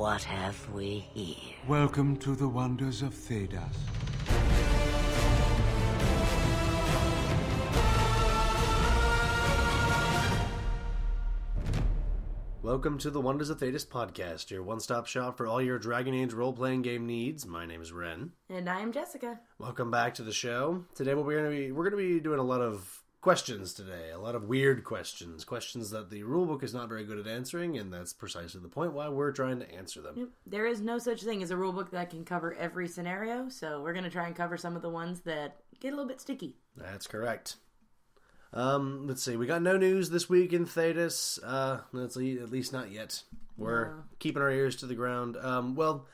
[0.00, 1.36] What have we here?
[1.68, 3.76] Welcome to the wonders of Thedas.
[12.62, 16.14] Welcome to the Wonders of Thedas podcast, your one stop shop for all your Dragon
[16.14, 17.46] Age role playing game needs.
[17.46, 18.30] My name is Ren.
[18.48, 19.38] And I'm Jessica.
[19.58, 20.86] Welcome back to the show.
[20.94, 23.74] Today, what we're going to be we're going to be doing a lot of questions
[23.74, 27.26] today, a lot of weird questions, questions that the rulebook is not very good at
[27.26, 30.30] answering, and that's precisely the point why we're trying to answer them.
[30.46, 33.92] There is no such thing as a rulebook that can cover every scenario, so we're
[33.92, 36.56] going to try and cover some of the ones that get a little bit sticky.
[36.76, 37.56] That's correct.
[38.52, 39.36] Um, let's see.
[39.36, 41.38] We got no news this week in Thedas.
[41.44, 43.22] Uh, let's at least not yet.
[43.56, 44.02] We're No.
[44.18, 45.36] keeping our ears to the ground.
[45.36, 46.06] Um, well,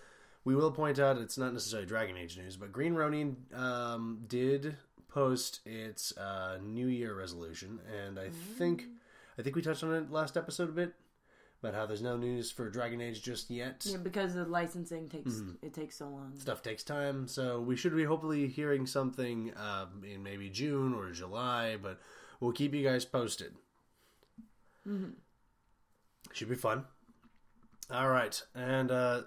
[0.44, 4.76] we will point out it's not necessarily Dragon Age news, but Green Ronin um, did
[5.16, 8.84] post its uh, New Year resolution, and I think
[9.38, 10.92] I think we touched on it last episode a bit
[11.62, 13.86] about how there's no news for Dragon Age just yet.
[13.88, 15.64] Yeah, because the licensing takes Mm-hmm.
[15.66, 16.34] it takes so long.
[16.38, 21.10] Stuff takes time, so we should be hopefully hearing something um, in maybe June or
[21.12, 21.98] July, but
[22.40, 23.54] we'll keep you guys posted.
[26.32, 26.84] Should be fun.
[27.90, 29.22] All right, and uh,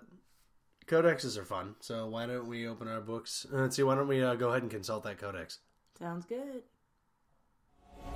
[0.86, 1.76] codexes are fun.
[1.80, 3.46] So why don't we open our books?
[3.52, 3.84] Uh, Let's see.
[3.84, 5.58] Why don't we uh, go ahead and consult that codex?
[6.00, 6.64] Sounds good.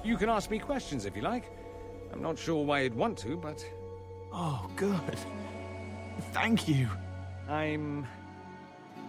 [0.04, 1.52] You can ask me questions if you like.
[2.14, 3.66] I'm not sure why you'd want to, but
[4.32, 5.18] Oh, good.
[6.32, 6.88] Thank you.
[7.48, 8.08] I'm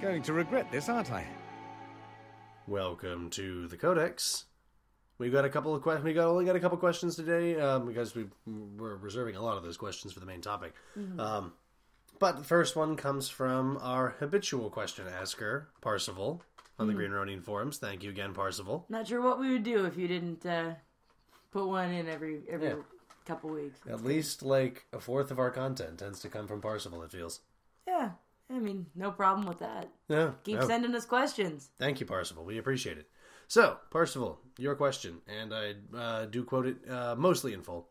[0.01, 1.25] going to regret this, aren't I?
[2.67, 4.45] Welcome to the codex.
[5.19, 6.05] We've got a couple of questions.
[6.05, 9.57] We got only got a couple questions today um, because we we're reserving a lot
[9.57, 10.75] of those questions for the main topic.
[11.19, 11.53] Um,
[12.19, 16.43] but the first one comes from our habitual question asker, Parsival,
[16.79, 17.79] on the Green Ronin forums.
[17.79, 18.87] Thank you again, Parsival.
[18.89, 20.75] Not sure what we would do if you didn't uh,
[21.53, 22.75] put one in every every Yeah.
[23.27, 23.79] couple weeks.
[23.89, 27.03] At least like a fourth of our content tends to come from Parsival.
[27.03, 27.41] It feels.
[27.87, 28.11] Yeah,
[28.51, 29.89] I mean, no problem with that.
[30.09, 30.33] Yeah.
[30.45, 31.71] Keep sending us questions.
[31.79, 32.45] Thank you, Parsival.
[32.45, 33.09] We appreciate it.
[33.47, 37.89] So, Parsival, your question, and I uh, do quote it uh, mostly in full.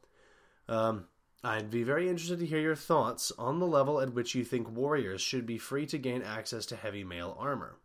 [0.68, 1.06] Um,
[1.44, 4.70] I'd be very interested to hear your thoughts on the level at which you think
[4.72, 7.76] warriors should be free to gain access to heavy mail armor.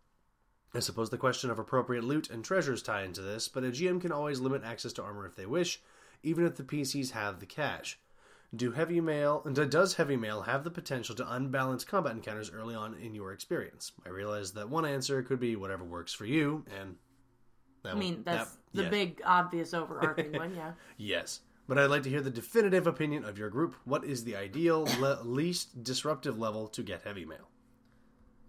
[0.74, 4.00] I suppose the question of appropriate loot and treasures tie into this, but a GM
[4.00, 5.80] can always limit access to armor if they wish,
[6.22, 7.98] even if the PCs have the cash.
[8.54, 12.94] Do heavy mail does heavy mail have the potential to unbalance combat encounters early on
[12.94, 13.92] in your experience?
[14.06, 16.96] I realize that one answer could be whatever works for you, and
[17.82, 18.88] that I mean, that's that- the yeah.
[18.88, 20.54] big, obvious, overarching one.
[20.54, 20.72] Yeah.
[20.96, 21.40] yes.
[21.66, 23.74] But I'd like to hear the definitive opinion of your group.
[23.84, 27.50] What is the ideal, le- least disruptive level to get heavy mail?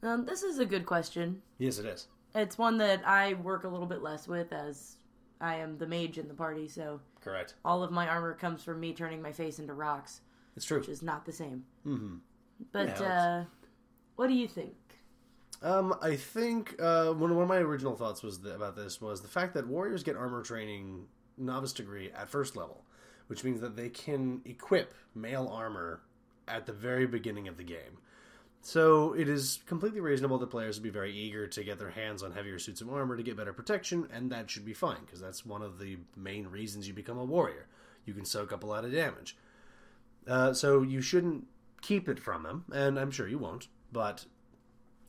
[0.02, 1.42] Um, this is a good question.
[1.58, 2.08] Yes, it is.
[2.36, 4.96] It's one that I work a little bit less with as
[5.42, 7.56] I am the mage in the party, so Correct.
[7.66, 10.22] all of my armor comes from me turning my face into rocks,
[10.56, 10.80] It's true.
[10.80, 11.66] which is not the same.
[11.86, 12.16] Mm-hmm.
[12.72, 13.06] But Yeah,
[13.42, 13.44] uh,
[14.16, 14.76] what do you think?
[15.62, 19.22] Um, I think uh, one one of my original thoughts was the, about this was
[19.22, 21.06] the fact that warriors get armor training
[21.38, 22.86] novice degree at first level,
[23.28, 26.02] which means that they can equip mail armor
[26.48, 27.98] at the very beginning of the game.
[28.62, 32.22] So it is completely reasonable that players would be very eager to get their hands
[32.22, 35.22] on heavier suits of armor to get better protection, and that should be fine because
[35.22, 37.68] that's one of the main reasons you become a warrior.
[38.06, 39.38] You can soak up a lot of damage.
[40.28, 41.48] Uh, so you shouldn't
[41.82, 43.68] keep it from them, and I'm sure you won't.
[43.92, 44.26] But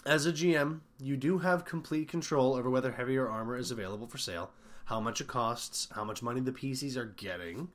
[0.06, 4.18] as a GM, you do have complete control over whether heavier armor is available for
[4.18, 4.50] sale,
[4.86, 7.68] how much it costs, how much money the PCs are getting.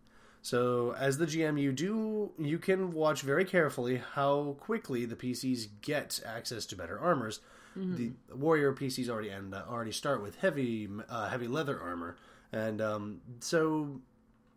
[0.45, 5.67] So, as the GM, you do you can watch very carefully how quickly the PCs
[5.81, 7.39] get access to better armors.
[7.95, 12.15] The warrior PCs already end uh, already start with heavy uh, heavy leather armor,
[12.51, 13.99] and um, so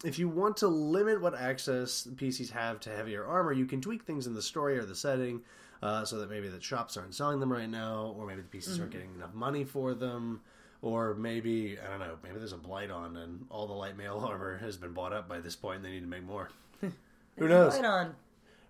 [0.05, 4.03] if you want to limit what access PCs have to heavier armor, you can tweak
[4.03, 5.41] things in the story or the setting
[5.83, 8.79] uh, so that maybe the shops aren't selling them right now, or maybe the PCs
[8.79, 10.43] aren't getting enough money for them,
[10.83, 14.19] or maybe, I don't know, maybe there's a blight on and all the light mail
[14.29, 16.51] armor has been bought up by this point and they need to make more.
[17.37, 17.77] Who knows?
[17.79, 18.15] On.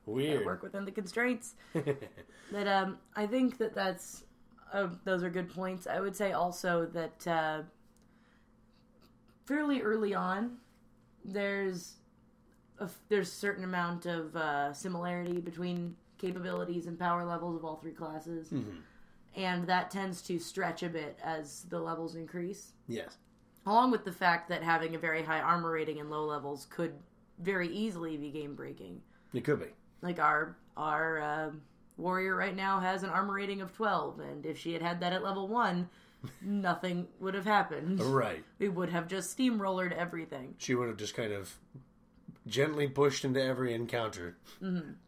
[0.07, 0.47] Weird.
[0.47, 1.55] Work within the constraints.
[2.53, 4.25] but um, I think that that's
[4.73, 5.87] uh, those are good points.
[5.87, 7.63] I would say also that uh,
[9.45, 10.57] fairly early on,
[11.25, 11.97] there's
[12.81, 17.65] a, f- there's a certain amount of uh, similarity between capabilities and power levels of
[17.65, 18.53] all three classes,
[19.37, 22.73] and that tends to stretch a bit as the levels increase.
[22.89, 23.17] Yes.
[23.67, 26.95] Along with the fact that having a very high armor rating in low levels could
[27.39, 29.01] very easily be game breaking.
[29.35, 29.67] It could be.
[30.03, 31.63] Like our our um
[31.97, 35.13] warrior right now has an armor rating of 12 and if she had had that
[35.13, 35.89] at level 1
[36.43, 38.45] nothing would have happened Right.
[38.61, 41.57] we would have just steamrollered everything She would have just kind of
[42.47, 44.37] gently pushed into every encounter,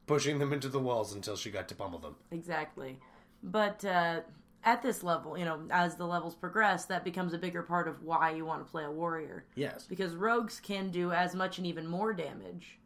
[0.07, 2.17] pushing them into the walls until she got to pummel them.
[2.33, 2.99] Exactly.
[3.43, 4.21] But uh,
[4.65, 8.03] at this level, you know, as the levels progress, that becomes a bigger part of
[8.03, 9.45] why you want to play a warrior.
[9.55, 9.87] Yes.
[9.89, 12.79] Because rogues can do as much and even more damage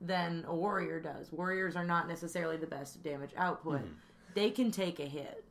[0.00, 1.30] than a warrior does.
[1.30, 3.82] Warriors are not necessarily the best damage output.
[4.34, 5.44] They can take a hit.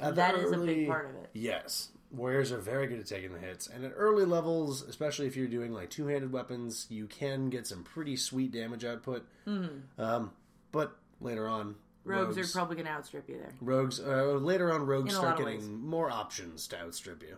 [0.00, 1.30] At is a big part of it.
[1.34, 1.88] Yes.
[2.10, 3.66] Warriors are very good at taking the hits.
[3.66, 7.66] And at early levels, especially if you're doing like two handed weapons, you can get
[7.66, 9.26] some pretty sweet damage output.
[9.46, 10.00] Mm-hmm.
[10.00, 10.30] Um,
[10.72, 11.74] but later on,
[12.08, 13.52] Rogues, are probably going to outstrip you there.
[13.60, 15.68] rogues uh, later on rogues In a start lot of getting ways.
[15.82, 17.36] more options to outstrip you.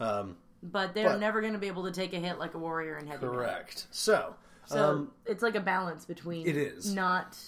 [0.00, 2.58] Um, But they're But- never going to be able to take a hit like a
[2.58, 3.38] warrior in heavy metal.
[3.40, 3.86] correct.
[3.90, 4.34] So,
[4.66, 6.94] So um, it's like a balance between It is.
[6.94, 7.38] not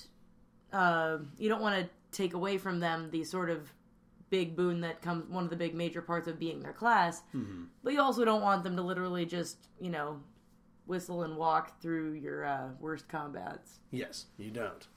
[0.72, 3.72] uh, you don't want to take away from them the sort of
[4.30, 7.64] big boon that comes one of the big major parts of being their class, Mm-hmm.
[7.84, 10.20] but you also don't want them to literally just you know
[10.86, 13.78] whistle and walk through your uh, worst combats.
[13.92, 14.88] yes, you don't.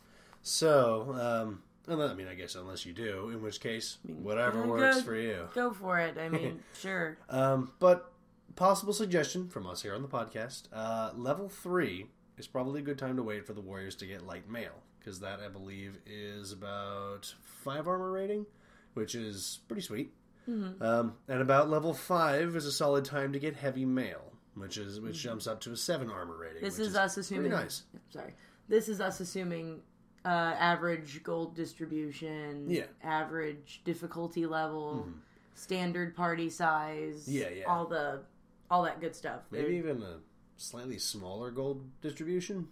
[0.48, 4.66] So, um, and I mean, I guess unless you do, in which case, whatever yeah,
[4.66, 5.50] works for you.
[5.54, 6.18] Go for it.
[6.18, 7.18] I mean, sure.
[7.30, 8.14] Um, but
[8.56, 12.08] possible suggestion from us here on the podcast: uh, level three
[12.38, 15.20] is probably a good time to wait for the warriors to get light mail because
[15.20, 18.46] that I believe is about five armor rating,
[18.94, 20.14] which is pretty sweet.
[20.48, 25.02] Um, and about level five is a solid time to get heavy mail, which is
[25.02, 26.62] which jumps up to a seven armor rating.
[26.62, 27.50] This which is us assuming.
[27.50, 27.84] pretty nice.
[28.12, 28.34] Sorry,
[28.70, 29.82] this is us assuming
[30.28, 32.70] uh, average gold distribution.
[32.70, 32.82] Yeah.
[32.84, 33.08] Mm-hmm.
[33.08, 35.08] Average difficulty level,
[35.54, 37.28] standard party size.
[37.28, 37.64] Yeah, yeah.
[37.66, 38.22] All the,
[38.70, 39.42] all that good stuff.
[39.52, 40.18] Maybe They're- even a
[40.58, 42.68] slightly smaller gold distribution,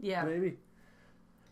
[0.00, 0.24] Yeah.
[0.24, 0.58] maybe.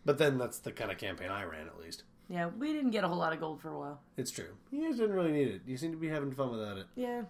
[0.03, 2.03] But then that's the kind of campaign I ran, at least.
[2.29, 2.47] Yeah.
[2.47, 4.01] We didn't get a whole lot of gold for a while.
[4.17, 4.55] It's true.
[4.71, 5.61] You guys didn't really need it.
[5.65, 6.87] You seem to be having fun without it.
[6.95, 7.21] Yeah.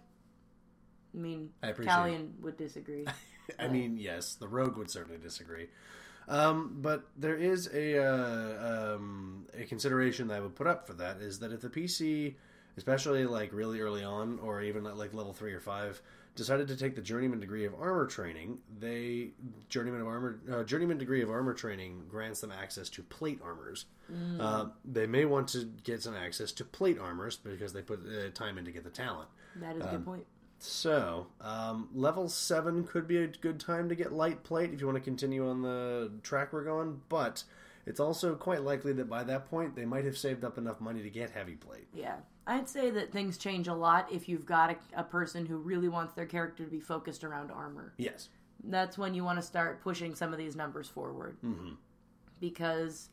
[1.13, 3.05] I mean, I Callian would disagree.
[3.59, 5.67] I mean, yes, the rogue would certainly disagree.
[6.27, 10.93] Um, but there is a uh, um, a consideration that I would put up for
[10.95, 12.35] that is that if the PC,
[12.75, 16.01] especially like really early on, or even at like level three or five,
[16.35, 19.29] decided to take the journeyman degree of armor training, they
[19.69, 23.85] journeyman of armor uh, journeyman degree of armor training grants them access to plate armors.
[24.39, 28.29] Uh, they may want to get some access to plate armors because they put uh,
[28.33, 29.29] time in to get the talent.
[29.57, 30.25] That is a Um, good point.
[30.59, 34.87] So, um, level 7 could be a good time to get light plate if you
[34.87, 37.43] want to continue on the track we're going, but
[37.85, 41.03] it's also quite likely that by that point they might have saved up enough money
[41.03, 41.87] to get heavy plate.
[41.93, 42.15] Yeah.
[42.47, 45.89] I'd say that things change a lot if you've got a, a person who really
[45.89, 47.93] wants their character to be focused around armor.
[47.97, 48.29] Yes.
[48.63, 51.37] that's when you want to start pushing some of these numbers forward.
[51.45, 51.73] Mm-hmm.
[52.39, 53.09] Because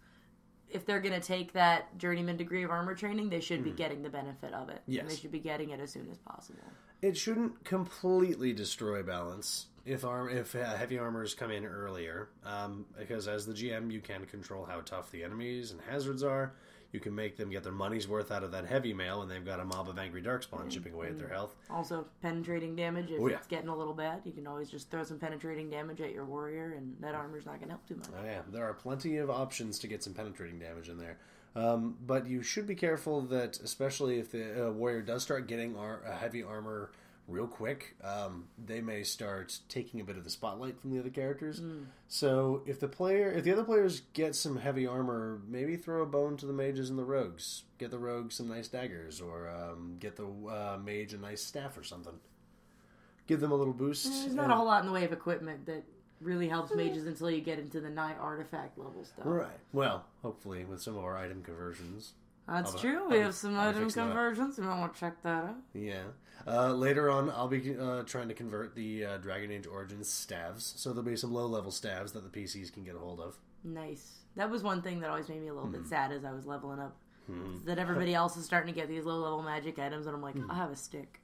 [0.69, 4.03] if they're going to take that journeyman degree of armor training, they should be getting
[4.03, 4.83] the benefit of it.
[4.87, 5.03] Yes.
[5.03, 6.65] And they should be getting it as soon as possible.
[7.05, 12.87] It shouldn't completely destroy balance if arm if uh, heavy armors come in earlier, um,
[12.99, 16.55] because as the GM you can control how tough the enemies and hazards are.
[16.93, 19.45] You can make them get their money's worth out of that heavy mail, and they've
[19.45, 21.55] got a mob of angry darkspawn chipping away at their health.
[21.69, 23.11] Also, penetrating damage.
[23.11, 23.37] If Oh, yeah.
[23.37, 26.25] it's getting a little bad, you can always just throw some penetrating damage at your
[26.25, 28.07] warrior, and that armor's not going to help too much.
[28.19, 31.19] Oh yeah, there are plenty of options to get some penetrating damage in there.
[31.57, 35.77] Um, but you should be careful that, especially if the uh, warrior does start getting
[35.77, 36.91] ar- uh, heavy armor
[37.29, 41.09] real quick, um, they may start taking a bit of the spotlight from the other
[41.11, 41.63] characters.
[42.09, 46.07] So if the player, if the other players get some heavy armor, maybe throw a
[46.07, 47.63] bone to the mages and the rogues.
[47.79, 51.79] Get the rogues some nice daggers, or um, get the uh, mage a nice staff
[51.79, 52.15] or something.
[53.27, 54.05] Give them a little boost.
[54.05, 55.85] There's not and- a whole lot in the way of equipment that
[56.25, 59.25] really helps mages until you get into the nigh artifact level stuff.
[59.27, 59.59] Right.
[59.73, 62.13] Well, hopefully with some of our item conversions.
[62.49, 63.03] That's I'll- true.
[63.05, 64.59] I'll we have some I'll item conversions.
[64.59, 65.57] You might want to check that out.
[65.73, 66.03] Yeah.
[66.47, 70.75] Uh, later on, I'll be uh, trying to convert the uh, Dragon Age Origins staves,
[70.77, 73.39] so there'll be some low-level staves that the PCs can get a hold of.
[73.63, 74.19] Nice.
[74.37, 75.77] That was one thing that always made me a little Hmm.
[75.77, 76.97] bit sad as I was leveling up.
[77.31, 80.21] is That everybody else is starting to get these low level magic items, and I'm
[80.23, 81.21] like, I have a stick.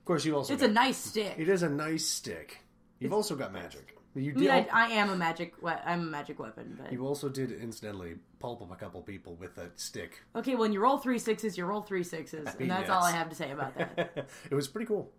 [0.00, 1.34] Of course, you also It's a got- nice stick.
[1.38, 2.58] It is a nice stick.
[2.98, 3.96] You've also got magic.
[4.14, 4.50] You I mean, did.
[4.50, 5.54] I, I am a magic.
[5.62, 9.36] we- I'm a magic weapon, but you also did incidentally pulp up a couple people
[9.36, 10.20] with that stick.
[10.36, 10.54] okay.
[10.54, 13.34] When you roll three sixes, you roll three sixes, and that's all I have to
[13.34, 14.28] say about that.
[14.50, 15.10] it was pretty cool.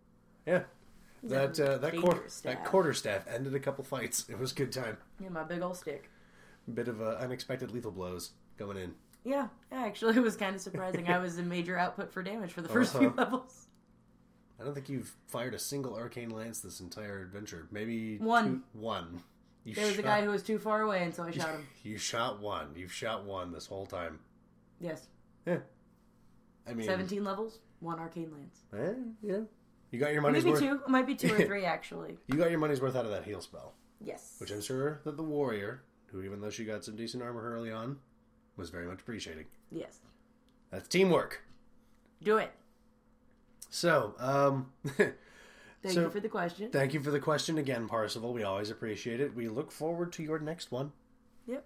[0.45, 0.63] Yeah.
[1.23, 2.63] That uh, that quarter that staff.
[2.65, 4.27] quarter staff ended a couple fights.
[4.29, 4.97] It was a good time.
[5.21, 6.09] yeah, my big old stick.
[6.73, 8.93] Bit of uh, unexpected lethal blows going in.
[9.23, 9.85] Yeah, yeah.
[9.85, 11.07] Actually, it was kind of surprising.
[11.07, 13.15] I was a major output for damage for the 1st few Uh-huh.
[13.21, 13.62] levels.
[14.59, 17.67] I don't think you've fired a single arcane lance this entire adventure.
[17.71, 18.63] Maybe One.
[18.73, 19.23] two- one.
[19.65, 21.67] You There was a guy who was too far away, and so I shot him.
[21.83, 22.73] You shot one.
[22.75, 24.19] You've shot one this whole time.
[24.79, 25.07] Yes,
[25.45, 25.59] Yeah.
[26.67, 28.59] I mean, seventeen levels, one arcane lance.
[28.73, 29.39] Eh, yeah.
[29.91, 30.61] You got your money's Maybe worth.
[30.61, 30.75] two.
[30.85, 32.17] It might be two or three actually.
[32.27, 33.73] You got your money's worth out of that heal spell.
[34.01, 34.35] Yes.
[34.39, 37.71] which I'm sure that the warrior, who even though she got some decent armor early
[37.71, 37.97] on,
[38.57, 39.45] was very much appreciating.
[39.71, 39.99] yes.
[40.71, 41.41] That's teamwork.
[42.21, 42.51] Do it.
[43.77, 45.15] So, um, Thank
[45.95, 46.69] So- you for the question.
[46.69, 48.31] thank you for the question again, Parsival.
[48.33, 49.35] We always appreciate it.
[49.35, 50.91] We look forward to your next one.
[51.47, 51.65] yep.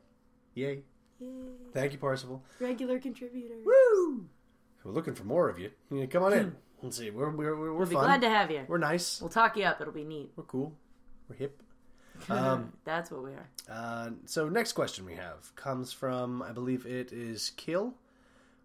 [0.55, 0.83] Yay!
[1.19, 1.27] Yay.
[1.73, 2.41] Thank you, Parsival.
[2.61, 3.55] Regular contributor.
[3.65, 4.25] Woo!
[4.85, 5.69] We're looking for more of you.
[6.09, 6.55] Come on in.
[6.81, 7.11] Let's see.
[7.11, 8.05] We're we're we're, we're We'll fun.
[8.05, 8.63] glad to have you.
[8.69, 9.19] We're nice.
[9.19, 9.81] We'll talk you up.
[9.81, 10.31] It'll be neat.
[10.37, 10.73] We're cool.
[11.29, 11.61] We're hip.
[12.29, 13.49] Um, That's what we are.
[13.69, 17.93] Uh, so next question we have comes from I believe it is Kill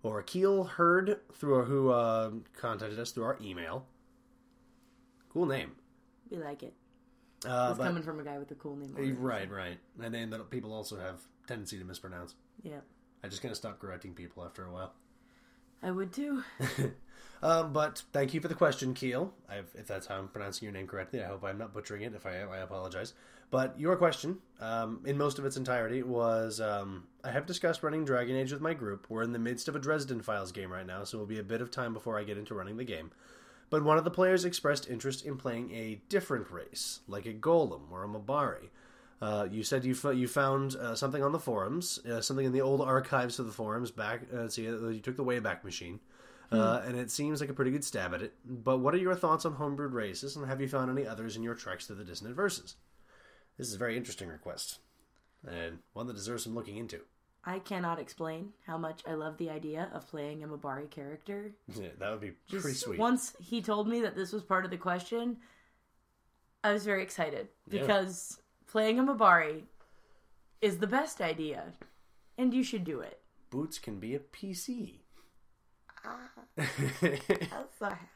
[0.03, 3.87] or Keel Heard through who uh, contacted us through our email.
[5.33, 5.73] Cool name.
[6.31, 6.75] We like it.
[7.47, 8.93] Uh, It's but- coming from a guy with a cool name.
[8.95, 9.13] already.
[9.13, 9.79] right, right.
[10.01, 12.35] A name that people also have tendency to mispronounce.
[12.63, 12.81] Yeah.
[13.25, 14.93] I just kind of stopped correcting people after a while.
[15.83, 16.43] I would too.
[17.45, 19.35] Um, but thank you for the question, Keel.
[19.51, 22.15] I've, if that's how I'm pronouncing your name correctly, I hope I'm not butchering it.
[22.15, 23.15] If I am, I apologize.
[23.53, 28.03] But your question, um, in most of its entirety, was um, I have discussed running
[28.03, 29.07] Dragon Age with my group.
[29.11, 31.45] We're in the midst of a Dresden Files game right now, so it'll be a
[31.45, 33.11] bit of time before I get into running the game.
[33.69, 37.93] But one of the players expressed interest in playing a different race, like a Golem
[37.93, 38.71] or a Mabari.
[39.21, 42.53] Uh, you said you fo- you found uh, something on the forums, uh, something in
[42.53, 44.23] the old archives of the forums back.
[44.35, 46.01] Uh, see, uh, you took the Wayback Machine,
[46.51, 48.33] uh, and it seems like a pretty good stab at it.
[48.47, 51.43] But what are your thoughts on homebrewed races, and have you found any others in
[51.43, 52.77] your treks to the Dissonant Verses?
[53.62, 54.81] This is a very interesting request,
[55.49, 56.99] and one that deserves some looking into.
[57.45, 61.52] I cannot explain how much I love the idea of playing a Mabari character.
[61.73, 62.99] Yeah, that would be Just pretty sweet.
[62.99, 65.37] Once he told me that this was part of the question,
[66.64, 67.83] I was very excited Yeah.
[67.83, 69.62] because playing a Mabari
[70.61, 71.73] is the best idea,
[72.37, 73.21] and you should do it.
[73.50, 75.02] Boots can be a PC.
[76.04, 78.09] Ah, that's so happy.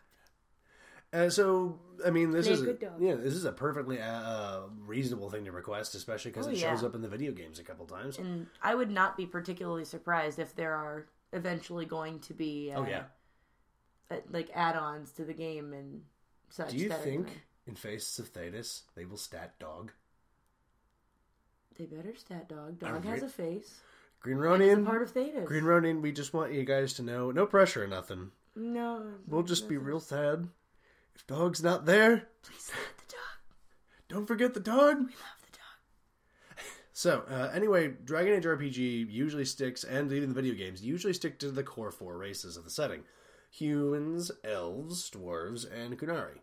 [1.17, 3.01] Uh, so, I mean, this Play is a, good dog.
[3.01, 6.59] yeah, this is a perfectly uh, uh, reasonable thing to request, especially because Oh, it
[6.59, 6.75] yeah.
[6.75, 8.19] shows up in the video games a couple times.
[8.19, 12.81] And I would not be particularly surprised if there are eventually going to be uh,
[12.81, 13.05] oh yeah.
[14.11, 16.03] uh, like add-ons to the game and
[16.51, 16.73] such.
[16.73, 17.29] Do you think
[17.67, 19.93] in Faces of Thedas they will stat dog?
[21.79, 22.79] they better stat dog?
[22.79, 23.81] Dog has a face.
[24.21, 25.45] Green Ronin, part of Thedas.
[25.45, 28.31] Green Ronin, we just want you guys to know, no pressure or nothing.
[28.55, 30.49] no, We'll just be real sad
[31.17, 32.29] if dog's not there.
[32.43, 34.07] please stat the dog.
[34.09, 34.99] Don't forget the dog.
[34.99, 36.67] We love the dog.
[36.93, 41.39] So, uh, anyway, Dragon Age RPG usually sticks, and even the video games, usually stick
[41.41, 43.03] to the core four races of the setting
[43.51, 46.41] humans, elves, dwarves, and Qunari.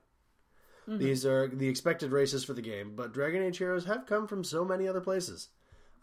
[0.87, 4.43] These are the expected races for the game, but Dragon Age heroes have come from
[4.43, 5.47] so many other places.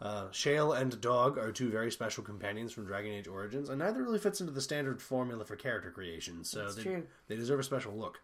[0.01, 4.01] Uh, Shale and Dog are two very special companions from Dragon Age Origins, and neither
[4.01, 7.03] really fits into the standard formula for character creation, so That's they, true.
[7.27, 8.21] they deserve a special look.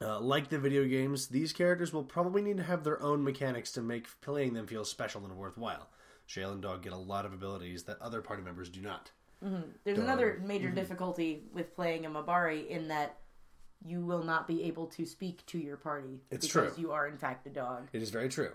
[0.00, 3.72] Uh, like the video games, these characters will probably need to have their own mechanics
[3.72, 5.88] to make playing them feel special and worthwhile.
[6.26, 9.10] Shale and Dog get a lot of abilities that other party members do not.
[9.40, 10.04] There's Dog.
[10.04, 13.16] another major difficulty with playing a Mabari in that
[13.84, 16.20] you will not be able to speak to your party.
[16.30, 16.82] It's because true.
[16.82, 17.88] You are in fact a dog.
[17.92, 18.50] It is very true.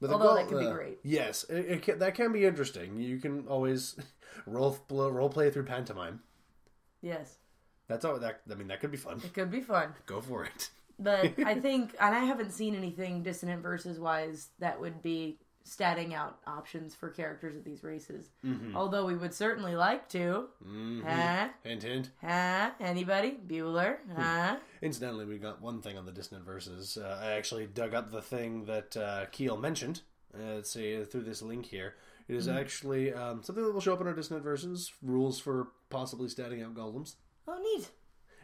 [0.00, 0.98] But Although goal- that could be uh, great.
[1.02, 2.98] Yes, it, it can, that can be interesting.
[2.98, 3.96] You can always
[4.46, 6.20] role role play through pantomime.
[7.00, 7.38] Yes,
[7.88, 8.18] That's all.
[8.18, 9.20] That I mean, that could be fun.
[9.24, 9.94] it could be fun.
[10.06, 10.70] Go for it.
[10.98, 16.12] But I think, and I haven't seen anything dissonant versus wise that would be statting
[16.12, 18.30] out options for characters of these races.
[18.44, 18.76] Mm-hmm.
[18.76, 20.48] Although we would certainly like to.
[21.04, 21.48] Huh?
[21.62, 22.10] Hint, hint.
[22.20, 22.70] Huh?
[22.80, 23.38] Anybody?
[23.46, 23.98] Bueller?
[24.16, 24.56] Huh?
[24.80, 26.98] Incidentally, we got one thing on the Dissonant Verses.
[27.00, 30.02] Uh, I actually dug up the thing that uh, Keel mentioned.
[30.34, 31.94] Uh, let's see, uh, through this link here.
[32.28, 34.92] It is actually um, something that will show up in our Dissonant Verses.
[35.02, 37.16] Rules for possibly statting out golems.
[37.48, 37.90] Oh, neat.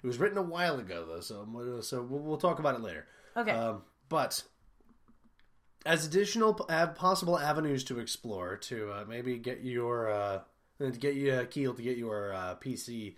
[0.03, 1.47] It was written a while ago, though, so
[1.79, 3.07] uh, so we'll, we'll talk about it later.
[3.37, 3.51] Okay.
[3.51, 4.43] Um, but
[5.87, 6.65] as additional p-
[6.95, 10.41] possible avenues to explore, to uh, maybe get your uh,
[10.81, 13.17] to get you uh, Keel to get your uh, PC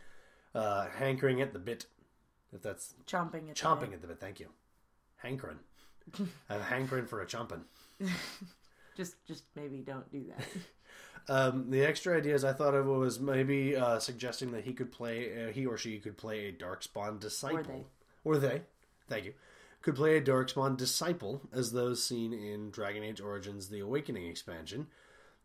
[0.55, 1.87] uh, hankering at the bit,
[2.53, 3.95] if that's Chomping at chomping bit.
[3.95, 4.21] at the bit.
[4.21, 4.49] Thank you,
[5.17, 5.59] hankering.
[6.49, 7.63] I'm hankering for a chomping.
[8.97, 10.45] Just, just maybe don't do that.
[11.31, 15.45] Um, the extra ideas I thought of was maybe uh, suggesting that he could play,
[15.47, 17.87] uh, he or she could play a Darkspawn disciple,
[18.25, 18.49] Or they.
[18.49, 18.63] or they,
[19.09, 19.35] thank you,
[19.81, 24.89] could play a Darkspawn disciple as those seen in Dragon Age Origins: The Awakening expansion.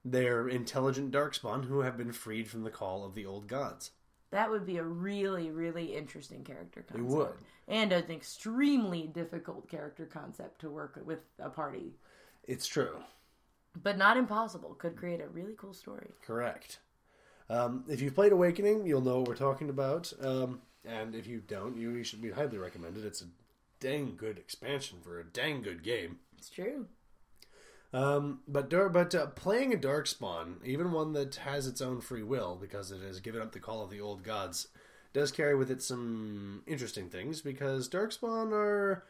[0.04, 3.92] They're intelligent Darkspawn who have been freed from the call of the old gods.
[4.32, 7.10] That would be a really, really interesting character concept.
[7.10, 7.34] would.
[7.68, 11.94] And an extremely difficult character concept to work with a party.
[12.44, 12.98] It's true,
[13.82, 14.76] But not impossible.
[14.76, 16.12] Could create a really cool story.
[16.26, 16.80] correct.
[17.48, 20.12] Um, if you've played Awakening, you'll know what we're talking about.
[20.20, 23.06] Um, and if you don't, you should be highly recommended.
[23.06, 23.28] It's a
[23.80, 26.18] dang good expansion for a dang good game.
[26.38, 26.88] It's true.
[27.94, 32.58] Um, but but uh, playing a darkspawn, even one that has its own free will
[32.60, 34.68] because it has given up the call of the old gods,
[35.14, 39.06] does carry with it some interesting things because darkspawn are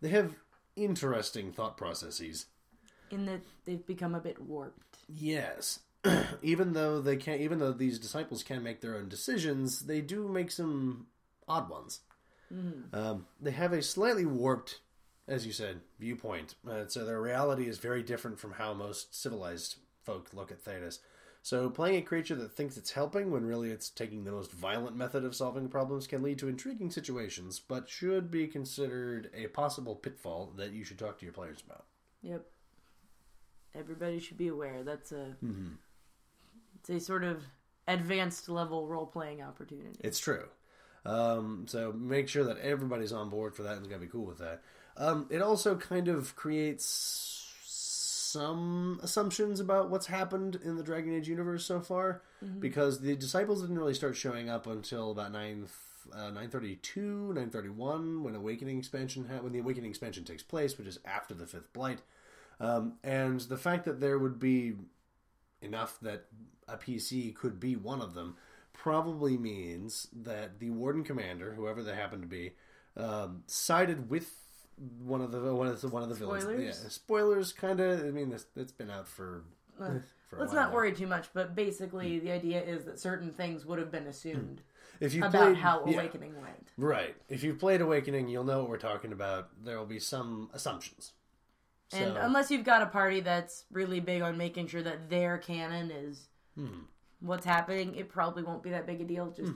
[0.00, 0.34] they have
[0.76, 2.46] interesting thought processes.
[3.10, 4.98] In that they've become a bit warped.
[5.08, 5.80] Yes.
[6.42, 10.28] even though they can't even though these disciples can make their own decisions, they do
[10.28, 11.06] make some
[11.46, 12.00] odd ones.
[12.92, 14.80] Um, they have a slightly warped,
[15.28, 16.56] as you said, viewpoint.
[16.68, 20.98] Uh, so their reality is very different from how most civilized folk look at Thedas.
[21.42, 24.96] So playing a creature that thinks it's helping when really it's taking the most violent
[24.96, 29.94] method of solving problems can lead to intriguing situations, but should be considered a possible
[29.94, 31.86] pitfall that you should talk to your players about.
[32.22, 32.44] Yep.
[33.74, 34.82] Everybody should be aware.
[34.82, 35.36] That's a
[36.78, 37.42] it's a sort of
[37.86, 40.00] advanced level role playing opportunity.
[40.00, 40.44] It's true.
[41.04, 44.38] Um, so make sure that everybody's on board for that and to be cool with
[44.38, 44.62] that.
[44.96, 51.28] Um, it also kind of creates some assumptions about what's happened in the Dragon Age
[51.28, 52.22] universe so far,
[52.60, 55.66] because the disciples didn't really start showing up until about nine.
[56.12, 57.00] Uh, 932
[57.34, 61.46] 931 when awakening expansion ha- when the awakening expansion takes place which is after the
[61.46, 62.00] fifth blight
[62.60, 64.74] um, and the fact that there would be
[65.62, 66.26] enough that
[66.68, 68.36] a PC could be one of them
[68.72, 72.52] probably means that the warden commander, whoever they happen to be,
[72.96, 74.32] um, sided with
[75.04, 76.44] one of the one of the one of the villains.
[76.44, 76.64] Spoilers?
[76.82, 77.52] Yeah, spoilers.
[77.52, 78.00] Kind of.
[78.00, 79.44] I mean, it's, it's been out for.
[79.76, 80.02] for a while.
[80.38, 80.74] Let's not now.
[80.74, 84.62] worry too much, but basically the idea is that certain things would have been assumed
[85.00, 86.70] If you about played, how yeah, Awakening went.
[86.78, 87.16] right?
[87.28, 89.48] If you've played Awakening, you'll know what we're talking about.
[89.64, 91.12] There will be some assumptions.
[91.92, 95.38] And So- unless you've got a party that's really big on making sure that their
[95.38, 96.82] canon is Hmm.
[97.20, 99.30] what's happening, it probably won't be that big a deal.
[99.30, 99.52] Just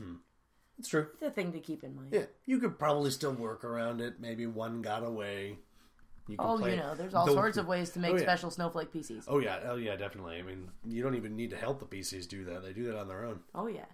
[0.78, 1.08] It's true.
[1.20, 2.08] the thing to keep in mind.
[2.12, 2.20] Mm-hmm.
[2.22, 4.18] Yeah, you could probably still work around it.
[4.20, 5.58] Maybe one got away.
[6.26, 8.22] You Oh, play you know, there's all sorts of ways to make Oh, yeah.
[8.22, 9.26] special snowflake PCs.
[9.28, 10.38] Oh yeah, oh yeah, definitely.
[10.38, 12.96] I mean, you don't even need to help the PCs do that; they do that
[12.98, 13.44] on their own.
[13.54, 13.84] Oh yeah,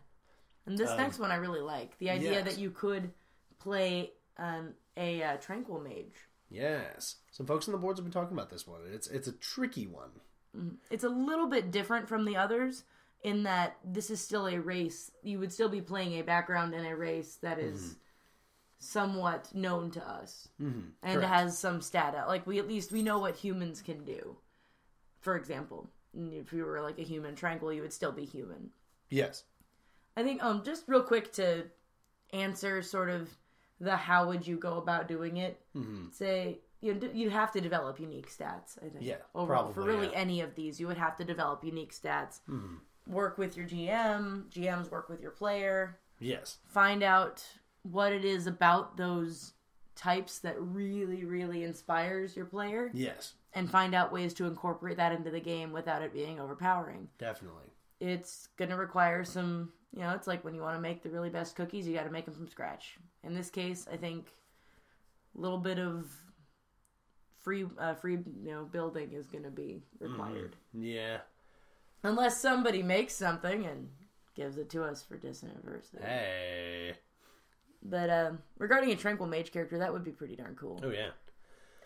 [0.64, 2.44] and this next one I really like the idea Um, yes.
[2.54, 3.12] that you could
[3.58, 6.14] play um, a uh, tranquil mage.
[6.50, 8.80] Yes, some folks on the boards have been talking about this one.
[8.92, 10.10] It's it's a tricky one.
[10.90, 12.82] It's a little bit different from the others
[13.22, 15.12] in that this is still a race.
[15.22, 17.92] You would still be playing a background in a race that is Mm-hmm.
[18.78, 21.24] somewhat known to us and correct.
[21.28, 22.14] has some stat.
[22.26, 24.36] Like we at least we know what humans can do.
[25.20, 28.70] For example, if you were like a human tranquil, you would still be human.
[29.10, 29.44] Yes.
[30.16, 31.66] I think um just real quick to
[32.32, 33.28] answer sort of
[33.80, 35.60] the how would you go about doing it.
[35.76, 36.10] Mm-hmm.
[36.12, 38.78] Say you you have to develop unique stats.
[38.78, 40.18] I think Yeah, overall for really yeah.
[40.18, 42.40] any of these, you would have to develop unique stats.
[42.48, 42.76] Mm-hmm.
[43.12, 44.44] Work with your GM.
[44.50, 45.98] GMs work with your player.
[46.18, 46.58] Yes.
[46.68, 47.44] Find out
[47.82, 49.54] what it is about those
[49.96, 53.34] types that really really inspires your player Yes.
[53.54, 57.64] and find out ways to incorporate that into the game without it being overpowering Definitely.
[58.00, 61.08] it's going to require some you know it's like when you want to make the
[61.10, 64.26] really best cookies you got to make them from scratch in this case i think
[65.36, 66.06] a little bit of
[67.40, 71.18] free uh, free you know building is going to be required Yeah.
[72.02, 73.88] unless somebody makes something and
[74.36, 76.92] gives it to us for dissonant verse Hey.
[77.82, 81.10] but um, regarding a tranquil mage character that would be pretty darn cool Oh yeah.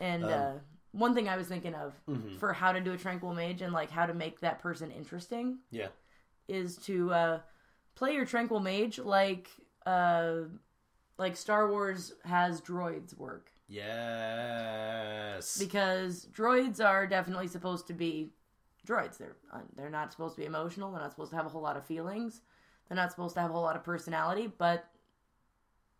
[0.00, 0.52] and Um, uh,
[0.92, 2.36] one thing i was thinking of mm-hmm.
[2.36, 5.58] for how to do a tranquil mage and like how to make that person interesting
[5.70, 5.88] Yeah.
[6.48, 7.40] is to uh,
[7.94, 9.48] play your tranquil mage like
[9.86, 10.40] uh,
[11.18, 15.58] like Star Wars has droids work Yes.
[15.58, 18.30] because droids are definitely supposed to be
[18.86, 19.18] droids.
[19.18, 20.90] They're uh, they're not supposed to be emotional.
[20.92, 22.40] They're not supposed to have a whole lot of feelings.
[22.88, 24.86] They're not supposed to have a whole lot of personality, but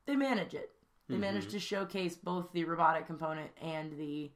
[0.06, 0.70] they manage it.
[1.08, 4.32] They manage to showcase both the robotic component and the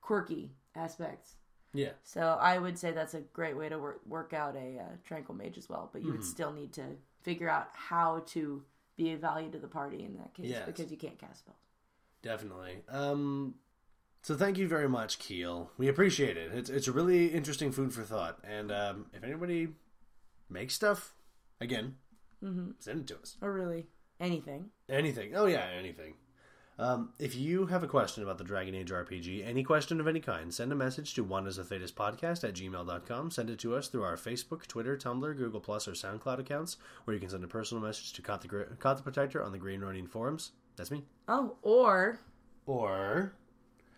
[0.00, 1.36] quirky aspects.
[1.72, 1.90] Yeah.
[2.04, 5.34] So I would say that's a great way to work work out a uh, tranquil
[5.34, 5.90] mage as well.
[5.92, 6.82] But you would still need to
[7.22, 8.62] figure out how to
[8.96, 10.62] be of value to the party in that case Yes.
[10.66, 11.58] because you can't cast spells.
[12.22, 12.78] Definitely.
[12.88, 13.56] Um,
[14.22, 15.70] so thank you very much, Keel.
[15.76, 16.50] We appreciate it.
[16.52, 18.38] It's it's a really interesting food for thought.
[18.42, 19.68] And um, if anybody
[20.48, 21.14] makes stuff,
[21.60, 21.96] again,
[22.78, 23.36] send it to us.
[23.42, 23.86] Or really
[24.18, 24.70] anything.
[24.88, 25.34] Anything.
[25.36, 26.14] Oh yeah, anything.
[26.78, 30.20] Um, if you have a question about the Dragon Age RPG, any question of any
[30.20, 33.30] kind, send a message to one as a Thedas podcast at gmail.com.
[33.30, 37.14] Send it to us through our Facebook, Twitter, Tumblr, Google Plus, or SoundCloud accounts, or
[37.14, 39.58] you can send a personal message to Kot the, Gr- Kot the Protector on the
[39.58, 40.52] Green Ronin forums.
[40.76, 41.04] That's me.
[41.28, 42.20] Oh, or
[42.66, 43.32] Or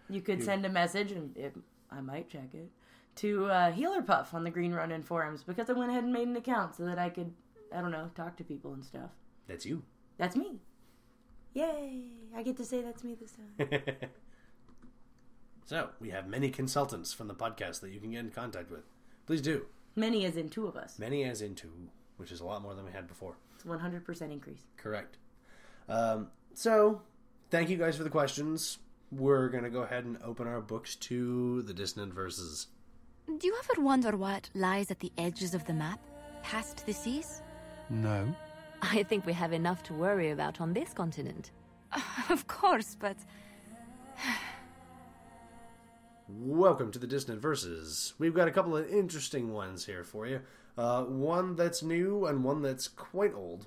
[0.08, 1.56] you could send a message, and it,
[1.90, 2.70] I might check it,
[3.16, 6.36] to uh, Healerpuff on the Green Ronin forums because I went ahead and made an
[6.36, 7.32] account so that I could,
[7.74, 9.10] I don't know, talk to people and stuff.
[9.48, 9.82] that's you.
[10.16, 10.60] That's me.
[11.54, 12.04] Yay!
[12.36, 13.80] I get to say that's me this time.
[15.68, 18.84] So we have many consultants from the podcast that you can get in contact with.
[19.26, 19.66] Please do.
[19.96, 20.98] Many as in two of us.
[20.98, 21.70] Many as in two,
[22.16, 23.34] which is a lot more than we had before.
[23.54, 24.62] It's 100% increase.
[24.78, 25.18] Correct.
[25.86, 27.02] Um, so,
[27.50, 28.78] thank you guys for the questions.
[29.12, 32.68] We're going to go ahead and open our books to the Dissonant Verses.
[33.26, 36.00] Do you ever wonder what lies at the edges of the map,
[36.42, 37.42] past the seas?
[37.90, 38.34] No.
[38.82, 41.50] I think we have enough to worry about on this continent.
[42.28, 43.16] Of course, but
[46.28, 48.12] Welcome to the Dissonant Verses.
[48.18, 50.40] We've got a couple of interesting ones here for you.
[50.76, 53.66] Uh, one that's new and one that's quite old.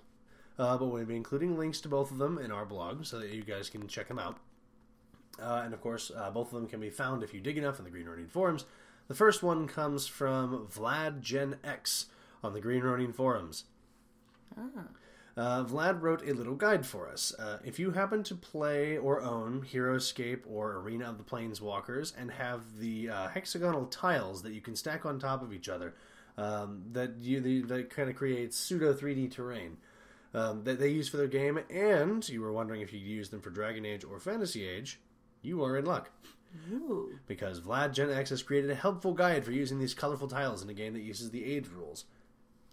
[0.59, 3.31] Uh, but we'll be including links to both of them in our blog so that
[3.31, 4.37] you guys can check them out.
[5.41, 7.79] Uh, and of course, uh, both of them can be found if you dig enough
[7.79, 8.65] in the Green Ronin forums.
[9.07, 12.05] The first one comes from Vlad Gen X
[12.43, 13.63] on the Green Ronin forums.
[15.37, 17.33] Uh, Vlad wrote a little guide for us.
[17.39, 22.29] Uh, if you happen to play or own Heroescape or Arena of the Planeswalkers and
[22.31, 25.93] have the uh, hexagonal tiles that you can stack on top of each other,
[26.37, 29.77] um, that you the, that kind of creates pseudo 3D terrain
[30.33, 33.29] um, that they use for their game, and you were wondering if you could use
[33.29, 34.99] them for Dragon Age or Fantasy Age,
[35.41, 36.09] you are in luck
[36.71, 37.17] Ooh.
[37.27, 40.69] because Vlad Gen X has created a helpful guide for using these colorful tiles in
[40.69, 42.05] a game that uses the age rules.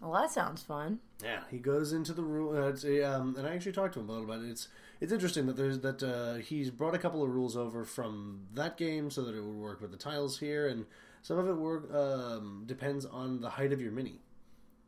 [0.01, 0.99] Well, that sounds fun.
[1.21, 2.69] Yeah, he goes into the rule, uh,
[3.05, 4.49] um, and I actually talked to him a little bit.
[4.49, 4.69] It's
[5.01, 8.77] it's interesting that there's that uh, he's brought a couple of rules over from that
[8.77, 10.85] game so that it would work with the tiles here, and
[11.21, 14.21] some of it work um, depends on the height of your mini.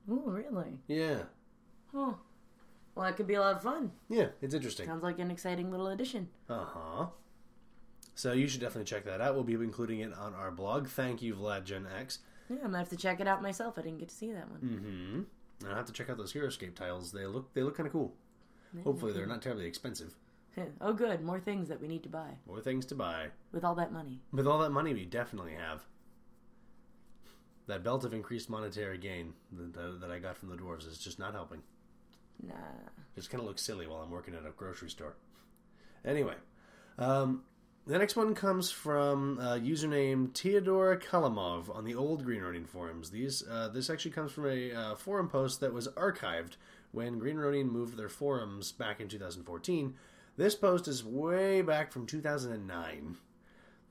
[0.10, 0.80] Oh, really?
[0.88, 1.24] Yeah,
[1.94, 2.14] Huh.
[2.96, 3.92] Well, that could be a lot of fun.
[4.10, 4.86] yeah, it's interesting.
[4.86, 6.30] Sounds like an exciting little addition.
[6.50, 7.06] Uh huh.
[8.16, 9.36] So you should definitely check that out.
[9.36, 10.88] We'll be including it on our blog.
[10.88, 12.20] Thank you, Vlad Gen X.
[12.52, 13.76] Yeah, I'm gonna have to check it out myself.
[13.78, 14.60] I didn't get to see that one.
[14.60, 15.66] Mm-hmm.
[15.66, 17.12] And I have to check out those Heroescape tiles.
[17.12, 18.14] They look they look kind of cool.
[18.84, 20.16] Hopefully, they're not terribly expensive.
[20.82, 21.22] oh, good.
[21.24, 23.28] More things that we need to buy More things to buy.
[23.52, 24.22] with all that money.
[24.32, 25.82] With all that money, we definitely have.
[27.68, 31.34] That belt of increased monetary gain that I got from the dwarves is just not
[31.34, 31.62] helping.
[32.42, 32.54] Nah.
[33.16, 35.16] Just kind of looks silly while I'm working at a grocery store.
[36.04, 36.36] Anyway,
[36.98, 37.44] um,
[37.88, 43.10] the next one comes from uh, username Theodora Kalamov on the old Green Ronin forums.
[43.12, 46.54] These uh, this actually comes from a uh, forum post that was archived
[46.92, 49.96] when Green Ronin moved their forums back in 2014.
[50.38, 53.18] This post is way back from 2009.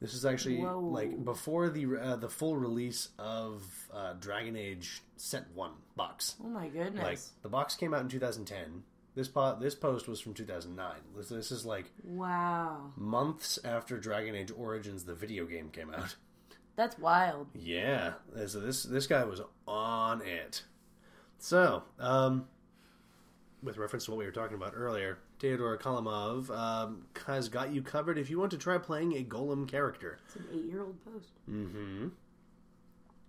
[0.01, 0.79] This is actually Whoa.
[0.81, 6.37] like before the uh, the full release of uh, Dragon Age Set One box.
[6.43, 7.03] Oh my goodness.
[7.03, 8.83] Like the box came out in 2010.
[9.21, 9.29] This
[9.61, 10.95] this post was from 2009.
[11.15, 12.91] This, this is like wow.
[12.97, 16.17] months after Dragon Age Origins, the video game, came out.
[16.77, 17.49] That's wild.
[17.55, 18.15] Yeah,
[18.47, 20.63] so this this guy was on it.
[21.37, 22.49] So, um,
[23.63, 27.83] with reference to what we were talking about earlier, Theodor Kalamov um, has got you
[27.83, 30.19] covered if you want to try playing a golem character.
[30.29, 31.33] It's an eight-year-old post.
[31.47, 32.09] Mm-hmm.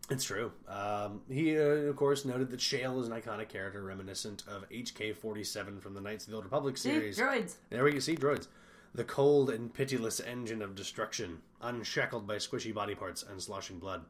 [0.09, 0.51] It's true.
[0.67, 5.81] Um, he, uh, of course, noted that Shale is an iconic character reminiscent of HK-47
[5.81, 7.17] from the Knights of the Old Republic See, series.
[7.17, 7.55] droids.
[7.69, 7.99] There we go.
[7.99, 8.47] See, droids.
[8.93, 14.03] The cold and pitiless engine of destruction, unshackled by squishy body parts and sloshing blood.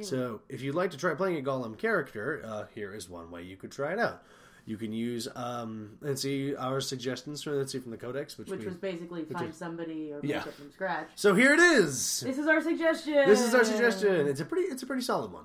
[0.00, 3.42] So, if you'd like to try playing a Golem character, uh, here is one way
[3.42, 4.24] you could try it out.
[4.66, 8.48] You can use, um, let's see, our suggestions from, let's see, from the Codex, which,
[8.48, 10.46] Which was basically find is- somebody or make Yeah.
[10.46, 11.10] it from scratch.
[11.16, 12.20] So here it is!
[12.20, 13.26] This is our suggestion.
[13.28, 14.26] This is our suggestion.
[14.26, 15.44] It's a pretty it's a pretty solid one.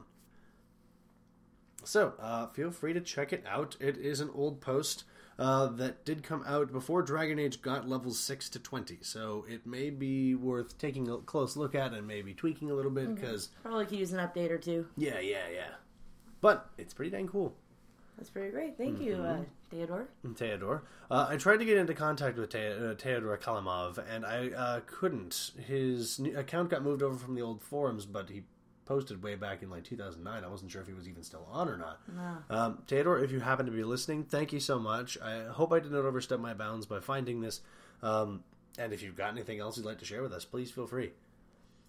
[1.84, 3.75] So uh, feel free to check it out.
[3.79, 5.03] It is an old post
[5.38, 8.99] uh, that did come out before Dragon Age got levels six to twenty.
[9.01, 12.91] So it may be worth taking a close look at and maybe tweaking a little
[12.91, 14.88] bit because Probably could use an update or two.
[14.97, 15.71] yeah, yeah, yeah.
[16.41, 17.55] But it's pretty dang cool.
[18.19, 18.77] That's pretty great.
[18.77, 19.41] Thank you, Mm-hmm.
[19.41, 20.08] uh, Theodore.
[20.36, 20.84] Theodore.
[21.10, 24.79] Uh, I tried to get into contact with Te- uh, Theodore Kalamov, and I uh,
[24.86, 25.51] couldn't.
[25.65, 28.43] His account got moved over from the old forums, but he
[28.84, 30.43] posted way back in like 2009.
[30.43, 32.01] I wasn't sure if he was even still on or not.
[32.49, 35.17] Um, Theodore, if you happen to be listening, thank you so much.
[35.21, 37.62] I hope I did not overstep my bounds by finding this.
[38.03, 38.43] Um,
[38.77, 41.12] and if you've got anything else you'd like to share with us, please feel free.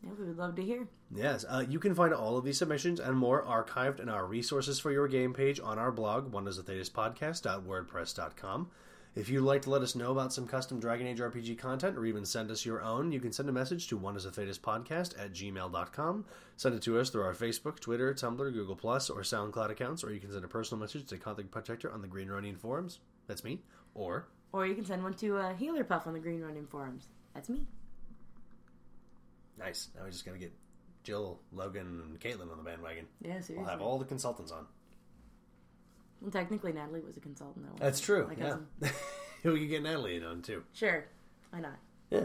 [0.03, 0.89] Yeah, we would love to hear.
[1.15, 4.81] Yes, uh, you can find all of these submissions and more archived in our resources
[4.81, 8.71] for your game page on our blog, wondersofthedaspodcast.wordpress.com.
[9.17, 12.07] If you'd like to let us know about some custom Dragon Age RPG content or
[12.07, 16.25] even send us your own, you can send a message to wondersofthedaspodcast at gmail.com.
[16.57, 20.13] Send it to us through our Facebook, Twitter, Tumblr, Google Plus, or SoundCloud accounts, or
[20.13, 23.01] you can send a personal message to Contact Protector on the Green Ronin forums.
[23.27, 23.63] That's me.
[23.95, 27.09] Or Or you can send one to uh, Healerpuff on the Green Ronin forums.
[27.35, 27.67] That's me.
[29.61, 29.89] Nice.
[29.97, 30.53] Now we just gotta get
[31.05, 33.07] Jill, Logan, and Caitlin on the bandwagon.
[33.21, 33.57] Yeah, seriously.
[33.59, 34.67] We'll have all the consultants on.
[36.21, 37.67] Well, technically, Natalie was a consultant.
[37.67, 37.85] Though.
[37.85, 38.29] That's true.
[38.29, 38.91] My Yeah.
[39.45, 40.65] we could get Natalie in on too.
[40.73, 41.07] Sure.
[41.51, 41.79] Why not?
[42.11, 42.25] Yeah.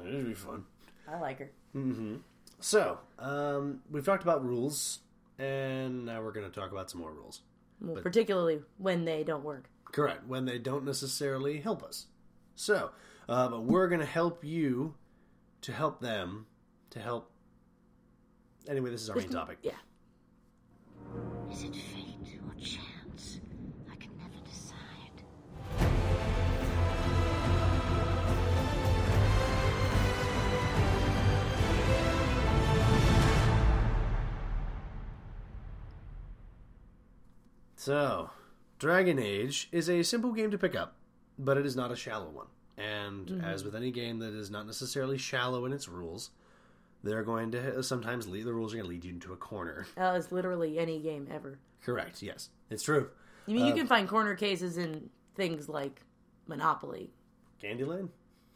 [0.00, 0.64] It'd be fun.
[1.06, 1.50] I like her.
[1.74, 2.16] Mm-hmm.
[2.60, 5.00] So, um, we've talked about rules,
[5.38, 7.40] and now we're going to talk about some more rules.
[7.80, 9.68] Well, particularly when they don't work.
[9.84, 12.06] Correct, when they don't necessarily help us.
[12.56, 12.90] So,
[13.28, 14.94] uh, but we're going to help you
[15.62, 16.46] to help them
[16.98, 17.30] to help.
[18.68, 19.58] Anyway, this is our main topic.
[19.62, 19.72] Yeah.
[21.50, 23.40] Is it fate or chance?
[23.90, 25.24] I can never decide.
[37.76, 38.30] So,
[38.78, 40.94] Dragon Age is a simple game to pick up,
[41.38, 42.46] but it is not a shallow one.
[42.76, 43.44] And Mm-hmm.
[43.44, 46.30] as with any game that is not necessarily shallow in its rules,
[47.02, 49.86] they're going to sometimes lead the rules are going to lead you into a corner.
[49.96, 51.58] It's literally any game ever.
[51.82, 52.22] Correct.
[52.22, 53.10] Yes, it's true.
[53.46, 56.02] I mean, you can find corner cases in things like
[56.46, 57.10] Monopoly.
[57.62, 58.10] Candyland.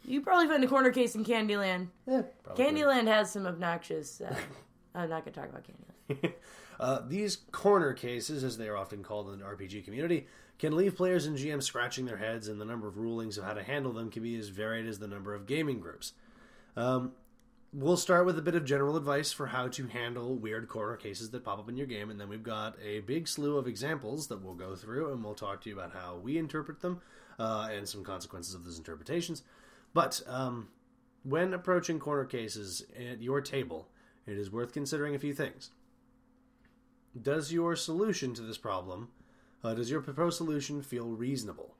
[0.05, 1.87] You probably find a corner case in Candyland.
[2.05, 2.65] Yeah, probably.
[2.65, 4.21] Candyland has some obnoxious.
[4.21, 4.35] Uh,
[4.95, 6.33] I'm not going to talk about Candyland.
[6.79, 10.27] Uh, these corner cases, as they are often called in the RPG community,
[10.59, 13.53] can leave players and GMs scratching their heads, and the number of rulings of how
[13.53, 16.13] to handle them can be as varied as the number of gaming groups.
[16.75, 17.11] Um,
[17.73, 21.31] we'll start with a bit of general advice for how to handle weird corner cases
[21.31, 24.27] that pop up in your game, and then we've got a big slew of examples
[24.27, 27.01] that we'll go through, and we'll talk to you about how we interpret them
[27.39, 29.43] uh, and some consequences of those interpretations.
[29.93, 30.69] But um,
[31.23, 33.87] when approaching corner cases at your table,
[34.25, 35.71] it is worth considering a few things
[37.21, 39.09] does your solution to this problem
[39.63, 41.75] uh, does your proposed solution feel reasonable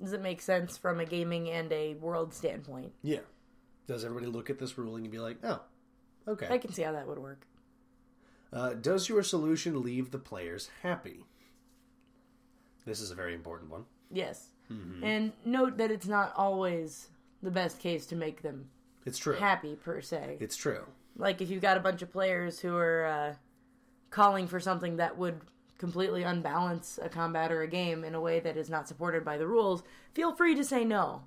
[0.00, 2.92] Does it make sense from a gaming and a world standpoint?
[3.02, 3.20] yeah
[3.86, 5.60] does everybody look at this ruling and be like oh
[6.28, 6.48] okay?
[6.50, 7.46] I can see how that would work.
[8.52, 11.24] uh, does your solution leave the players happy
[12.86, 14.48] this is a very important one Yes.
[14.70, 15.02] Mm-hmm.
[15.04, 17.08] And note that it's not always
[17.42, 18.68] the best case to make them
[19.06, 20.36] it's true happy, per se.
[20.40, 20.84] it's true
[21.16, 23.34] like if you've got a bunch of players who are uh,
[24.10, 25.40] calling for something that would
[25.78, 29.36] completely unbalance a combat or a game in a way that is not supported by
[29.36, 29.82] the rules,
[30.14, 31.22] feel free to say no.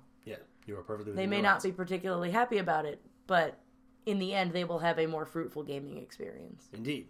[0.66, 3.58] You are perfectly They may not be particularly happy about it, but
[4.04, 6.68] in the end, they will have a more fruitful gaming experience.
[6.72, 7.08] indeed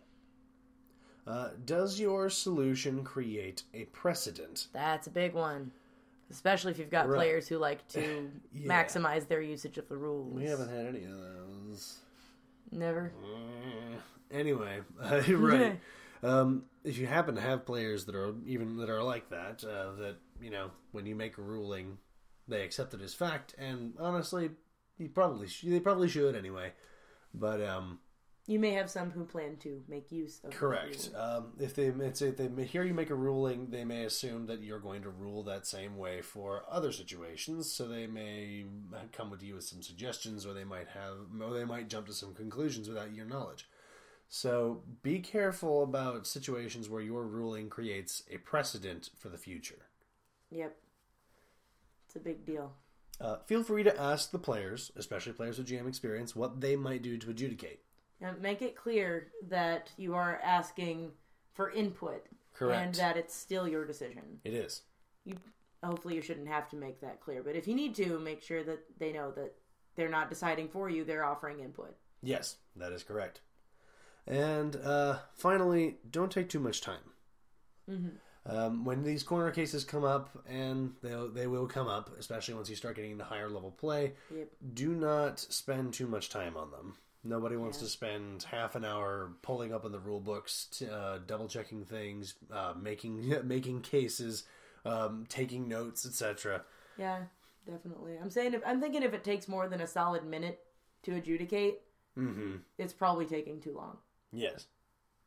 [1.27, 5.73] uh, does your solution create a precedent That's a big one.
[6.31, 7.16] Especially if you've got Right.
[7.16, 8.71] players who like to Yeah.
[8.85, 10.33] maximize their usage of the rules.
[10.35, 11.99] we haven't had any of those
[12.73, 13.12] Never.
[13.25, 13.97] Eh,
[14.37, 15.81] anyway, uh, right.
[16.23, 19.92] Um, if you happen to have players that are even that are like that, uh,
[20.01, 21.99] that you know, when you make a ruling,
[22.48, 24.50] they accept it as fact, and honestly,
[24.98, 26.72] you probably sh- they probably should anyway.
[27.35, 27.98] But um,
[28.46, 31.11] You may have some who plan to make use of correct.
[31.14, 34.78] Um, if they if they hear you make a ruling, they may assume that you're
[34.78, 37.70] going to rule that same way for other situations.
[37.70, 38.64] So they may
[39.12, 42.12] come with you with some suggestions, or they might have, or they might jump to
[42.14, 43.68] some conclusions without your knowledge.
[44.28, 49.87] So be careful about situations where your ruling creates a precedent for the future.
[50.50, 50.76] Yep.
[52.16, 52.72] A big deal.
[53.20, 57.02] Uh, feel free to ask the players, especially players with GM experience, what they might
[57.02, 57.81] do to adjudicate.
[58.20, 61.12] And make it clear that you are asking
[61.55, 62.83] for input Correct.
[62.83, 64.40] and that it's still your decision.
[64.44, 64.83] It is.
[65.24, 65.37] You
[65.85, 68.64] hopefully you shouldn't have to make that clear, but if you need to, make sure
[68.64, 69.55] that they know that
[69.94, 71.94] they're not deciding for you, they're offering input.
[72.22, 73.40] Yes, that is correct.
[74.26, 77.12] And uh, finally, don't take too much time.
[78.48, 82.70] Um, when these corner cases come up, and they they will come up, especially once
[82.70, 84.48] you start getting into higher level play, Yep.
[84.74, 86.94] do not spend too much time on them.
[87.24, 91.18] Nobody wants to spend half an hour pulling up in the rule books, t- uh,
[91.26, 94.44] double checking things, uh, making making cases,
[94.85, 96.62] um, taking notes, etc.
[96.96, 97.22] Yeah,
[97.66, 98.16] definitely.
[98.22, 100.61] I'm saying if I'm thinking if it takes more than a solid minute
[101.02, 101.80] to adjudicate,
[102.16, 102.56] Mm-hmm.
[102.78, 103.98] it's probably taking too long.
[104.32, 104.66] Yes,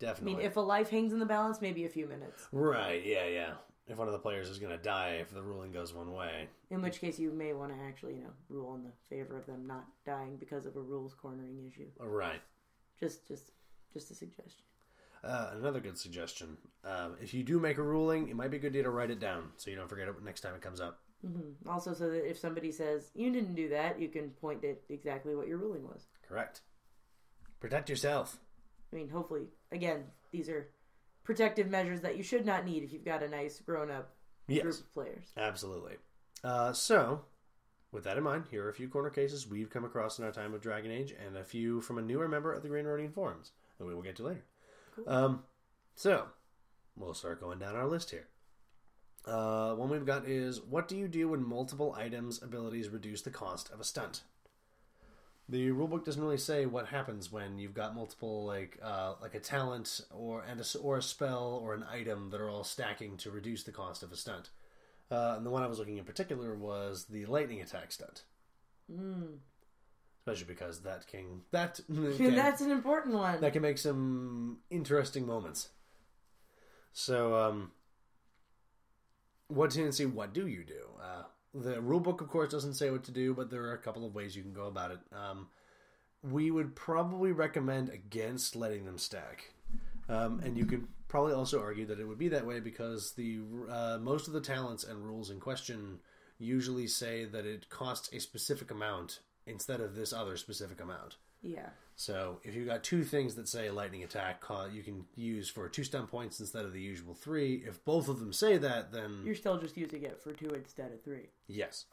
[0.03, 2.47] I mean, if a life hangs in the balance, maybe a few minutes.
[2.51, 3.53] right, yeah, yeah.
[3.87, 6.47] If one of the players is going to die if the ruling goes one way,
[6.69, 9.47] In which case, you may want to actually, you know, rule in the favor of
[9.47, 11.87] them not dying because of a rules cornering issue.
[11.99, 12.41] right.
[12.99, 13.51] Just, just,
[13.91, 14.63] just a suggestion.
[15.23, 18.59] Uh, another good suggestion: um, if you do make a ruling, it might be a
[18.59, 20.79] good idea to write it down so you don't forget it next time it comes
[20.79, 20.99] up.
[21.67, 25.35] Also, so that if somebody says you didn't do that, you can point at exactly
[25.35, 26.07] what your ruling was.
[26.25, 26.61] Correct.
[27.59, 28.39] Protect yourself.
[28.91, 30.69] I mean, hopefully, again, these are
[31.23, 34.13] protective measures that you should not need if you've got a nice grown-up
[34.47, 35.25] group of players.
[35.37, 35.97] absolutely.
[36.43, 37.21] Uh, so,
[37.91, 40.31] with that in mind, here are a few corner cases we've come across in our
[40.31, 43.11] time of Dragon Age, and a few from a newer member of the Green Ronin
[43.11, 44.45] forums that we will get to later.
[45.07, 45.43] Um,
[45.95, 46.25] so,
[46.95, 48.27] we'll start going down our list here.
[49.25, 53.29] Uh, one we've got is what do you do when multiple items abilities reduce the
[53.29, 54.23] cost of a stunt?
[55.49, 59.39] The rulebook doesn't really say what happens when you've got multiple like uh, like a
[59.39, 63.31] talent or and a, or a spell or an item that are all stacking to
[63.31, 64.49] reduce the cost of a stunt.
[65.09, 68.23] Uh, and the one I was looking in particular was the lightning attack stunt.
[70.19, 73.41] Especially because that can that can, That's an important one.
[73.41, 75.69] that can make some interesting moments.
[76.93, 77.71] So, um,
[79.47, 80.05] what tendency?
[80.05, 80.89] What do you do?
[81.01, 84.05] Uh, the rulebook, of course, doesn't say what to do, but there are a couple
[84.05, 84.99] of ways you can go about it.
[85.13, 85.47] Um,
[86.21, 89.53] we would probably recommend against letting them stack,
[90.07, 93.39] um, and you could probably also argue that it would be that way because the
[93.69, 95.99] uh, most of the talents and rules in question
[96.37, 101.15] usually say that it costs a specific amount instead of this other specific amount.
[101.41, 101.69] Yeah.
[101.95, 105.83] So if you've got two things that say lightning attack, you can use for two
[105.83, 107.63] stun points instead of the usual three.
[107.67, 110.91] If both of them say that, then You're still just using it for two instead
[110.93, 111.29] of three.
[111.47, 111.85] yes.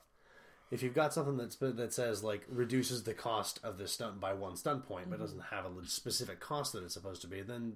[0.68, 4.32] If you've got something that's that says like reduces the cost of the stunt by
[4.32, 5.24] one stun point, but mm-hmm.
[5.24, 7.74] doesn't have a specific cost that it's supposed to be, then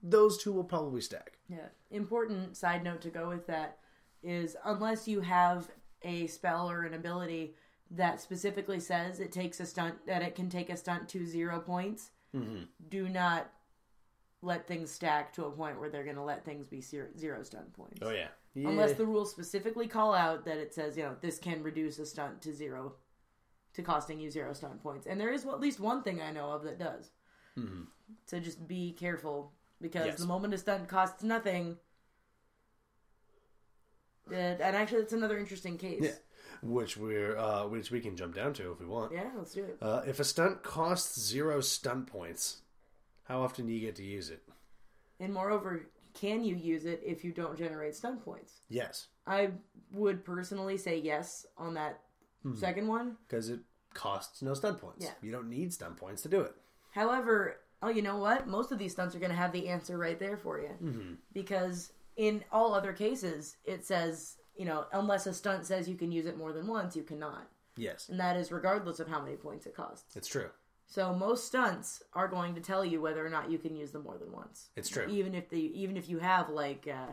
[0.00, 1.38] those two will probably stack.
[1.48, 1.68] Yeah.
[1.90, 3.78] Important side note to go with that
[4.22, 5.68] is unless you have
[6.02, 7.54] a spell or an ability
[7.96, 11.60] that specifically says it takes a stunt that it can take a stunt to zero
[11.60, 12.10] points,
[12.88, 13.50] do not
[14.42, 17.42] let things stack to a point where they're going to let things be zero, zero
[17.42, 18.00] stunt points.
[18.02, 18.68] Oh yeah, yeah.
[18.68, 22.04] Unless the rules specifically call out that it says, you know, this can reduce a
[22.06, 22.94] stunt to zero,
[23.74, 25.06] to costing you zero stunt points.
[25.06, 27.10] And there is at least one thing I know of that does.
[28.26, 30.10] So just be careful because Mm-hmm.
[30.10, 30.18] Yes.
[30.20, 31.76] the moment a stunt costs nothing.
[34.30, 36.00] uh, and actually, that's another interesting case.
[36.02, 36.10] yeah.
[36.64, 39.12] Which we're uh, which we can jump down to if we want.
[39.12, 39.76] Yeah, let's do it.
[39.80, 42.62] Uh, if a stunt costs zero stunt points,
[43.24, 44.42] how often do you get to use it?
[45.20, 48.52] And moreover, can you use it if you don't generate stunt points?
[48.68, 49.50] Yes, I
[49.92, 52.00] would personally say yes on that
[52.44, 52.58] Mm-hmm.
[52.58, 53.16] second one.
[53.26, 53.60] because it
[53.94, 55.02] costs no stunt points.
[55.02, 55.12] Yeah.
[55.22, 56.54] You don't need stunt points to do it.
[56.90, 58.46] However, oh, you know what?
[58.46, 60.68] Most of these stunts are going to have the answer right there for you.
[60.82, 61.12] Mm-hmm.
[61.32, 66.12] Because in all other cases, it says, you know, unless a stunt says you can
[66.12, 67.48] use it more than once, you cannot.
[67.76, 70.14] Yes, And that is regardless of how many points it costs.
[70.16, 70.48] it's true.
[70.86, 74.04] So most stunts are going to tell you whether or not you can use them
[74.04, 74.68] more than once.
[74.76, 75.06] It's true.
[75.08, 77.12] Even if the even if you have like uh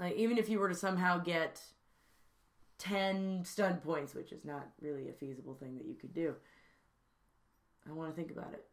[0.00, 1.60] like even if you were to somehow get
[2.78, 6.34] 10 stun points, which is not really a feasible thing that you could do.
[7.88, 8.64] I want to think about it.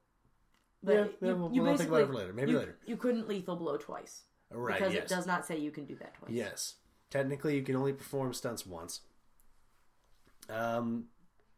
[0.82, 2.34] But Yeah, you, we'll- you we'll think about it for later.
[2.34, 2.78] Maybe you- later.
[2.86, 4.24] You couldn't lethal blow twice.
[4.52, 4.80] Right.
[4.80, 5.04] Because yes.
[5.04, 6.32] it does not say you can do that twice.
[6.32, 6.76] Yes.
[7.10, 9.02] Technically, you can only perform stunts once.
[10.50, 11.06] Um,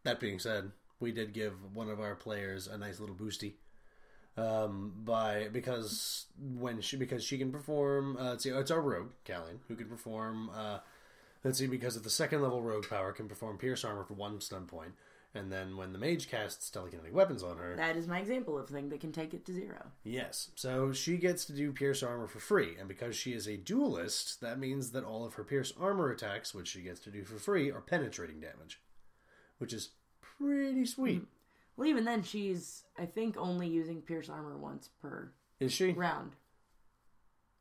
[0.03, 3.53] that being said, we did give one of our players a nice little boosty.
[4.37, 9.09] Um, by because when she because she can perform, uh, let's see, it's our rogue
[9.25, 10.49] Callian who can perform.
[10.55, 10.79] Uh,
[11.43, 14.39] let's see, because of the second level rogue power, can perform pierce armor for one
[14.39, 14.93] stun point,
[15.34, 18.70] and then when the mage casts telekinetic weapons on her, That is my example of
[18.70, 19.88] a thing that can take it to zero.
[20.04, 20.50] Yes.
[20.56, 24.41] So she gets to do pierce armor for free, and because she is a duelist,
[24.41, 27.36] that means that all of her pierce armor attacks, which she gets to do for
[27.39, 28.80] free, are penetrating damage,
[29.58, 29.89] which is
[30.38, 31.24] pretty sweet.
[31.78, 35.91] Well, even then, she's I think only using pierce armor once per Is she?
[35.94, 36.34] round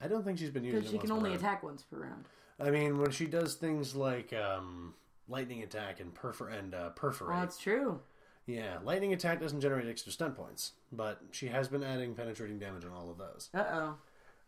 [0.03, 1.41] I don't think she's been using because it she can once per only round.
[1.43, 2.25] attack once per round.
[2.59, 4.95] I mean, when she does things like um,
[5.31, 8.01] lightning attack and perfor and uh, perforate, Well, that's true.
[8.47, 12.85] yeah, lightning attack doesn't generate extra stun points, but she has been adding penetrating damage
[12.85, 13.49] on all of those.
[13.55, 13.97] Uh oh.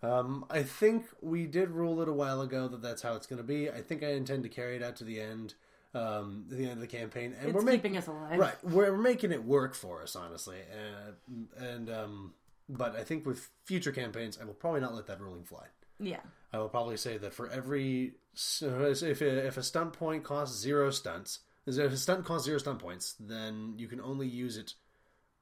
[0.05, 3.37] Um, I think we did rule it a while ago that that's how it's going
[3.38, 3.71] to be.
[3.71, 5.55] I think I intend to carry it out to the end,
[5.95, 8.37] um, the end of the campaign, and It's we're keeping us alive.
[8.38, 8.64] right.
[8.64, 12.35] We're making it work for us, honestly, uh, and um,
[12.68, 15.66] but I think with future campaigns, I will probably not let that ruling fly.
[16.01, 16.18] Yeah.
[16.53, 20.59] I will probably say that for every so if a, if a stunt point costs
[20.59, 24.75] zero stunts, if a stunt costs zero stunt points, then you can only use it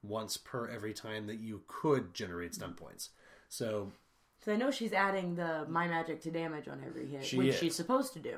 [0.03, 3.09] once per every time that you could generate stunt points.
[3.49, 3.91] So
[4.43, 7.47] So I know she's adding the my magic to damage on every hit, She which
[7.49, 7.59] is.
[7.59, 8.37] she's supposed to do.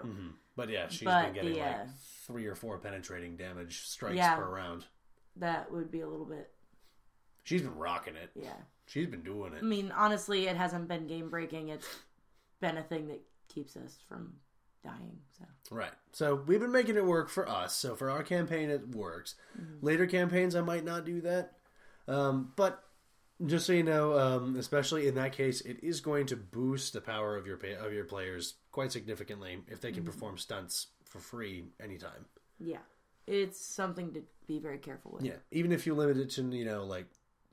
[0.56, 1.84] But yeah, she's But been getting the, like uh,
[2.28, 4.36] three or four penetrating damage strikes Yeah.
[4.36, 4.86] per round.
[5.38, 6.52] That would be a little bit.
[7.44, 8.30] She's been rocking it.
[8.36, 8.54] Yeah.
[8.86, 9.60] She's been doing it.
[9.60, 11.70] I mean, honestly, it hasn't been game breaking.
[11.70, 11.88] It's
[12.64, 13.22] been a thing that
[13.54, 14.34] keeps us from
[14.84, 15.18] dying.
[15.38, 15.92] So Right.
[16.14, 17.76] So we've been making it work for us.
[17.76, 19.36] So for our campaign, it works.
[19.60, 19.86] Mm-hmm.
[19.86, 21.58] Later campaigns, I might not do that.
[22.08, 22.84] Um, but
[23.46, 27.02] just so you know, um, especially in that case, it is going to boost the
[27.02, 29.96] power of your pa- of your players quite significantly if they Mm-hmm.
[29.98, 32.26] can perform stunts for free anytime.
[32.60, 32.78] yeah,
[33.28, 35.24] it's something to be very careful with.
[35.26, 37.08] Yeah, even if you limit it to you know like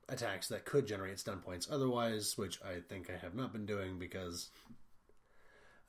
[0.09, 1.67] attacks that could generate stun points.
[1.71, 4.49] Otherwise, which I think I have not been doing because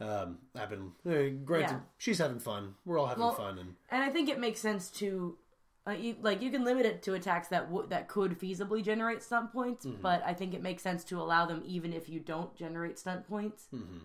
[0.03, 1.81] um, I've been eh, granted Yeah.
[1.99, 2.75] she's having fun.
[2.85, 5.39] We're all having Well, fun, and And I think it makes sense to
[5.85, 9.21] Uh, you, like you can limit it to attacks that w- that could feasibly generate
[9.23, 10.01] stunt points, Mm-hmm.
[10.03, 13.27] but I think it makes sense to allow them even if you don't generate stunt
[13.29, 14.05] points, Mm-hmm.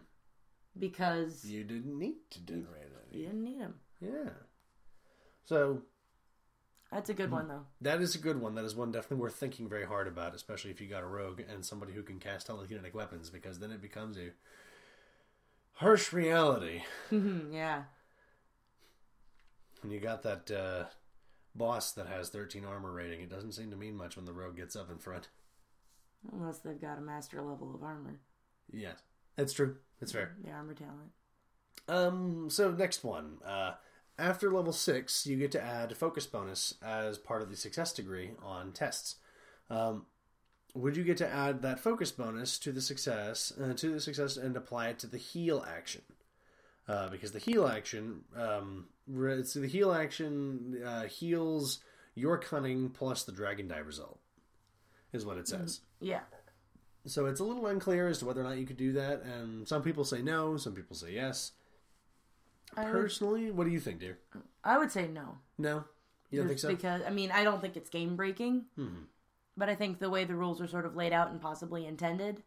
[0.80, 3.20] because You didn't need to generate any.
[3.20, 3.76] you didn't need them.
[4.02, 4.30] Yeah.
[5.46, 5.84] So
[6.92, 7.66] That's a good one though.
[7.82, 8.56] that is a good one.
[8.56, 11.42] That is one definitely worth thinking very hard about, especially if you got a rogue
[11.48, 14.32] and somebody who can cast telekinetic weapons, because then it becomes a
[15.78, 16.84] harsh reality.
[17.10, 17.84] Hmm, yeah,
[19.82, 20.86] When you got that uh,
[21.56, 24.58] boss that has 13 armor rating, it doesn't seem to mean much when the rogue
[24.58, 25.30] gets up in front.
[26.32, 28.20] unless they've got a master level of armor,
[28.72, 28.98] Yes,
[29.38, 29.78] that's true.
[30.00, 30.36] That's fair.
[30.44, 31.12] the armor talent.
[31.88, 32.50] Um.
[32.50, 33.38] So next one.
[33.46, 33.76] Uh,
[34.20, 37.94] after level six, you get to add a focus bonus as part of the success
[37.94, 39.16] degree on tests.
[39.70, 40.06] Um,
[40.78, 44.38] would you get to add that focus bonus to the success uh, to the success
[44.38, 46.02] and apply it to the heal action?
[46.88, 51.80] Uh, because the heal action, um, re- so the heal action uh, heals
[52.16, 54.20] your cunning plus the dragon die result,
[55.12, 55.82] is what it says.
[56.00, 56.22] Yeah,
[57.06, 59.68] So it's a little unclear as to whether or not you could do that, and
[59.68, 61.52] some people say no, some people say yes.
[62.76, 64.18] I would, Personally, what do you think, dear?
[64.64, 65.40] I would say no.
[65.58, 65.84] No,
[66.32, 66.76] you don't think Just so?
[66.76, 68.66] Because I mean, I don't think it's game breaking,
[69.58, 72.44] but I think the way the rules are sort of laid out and possibly intended,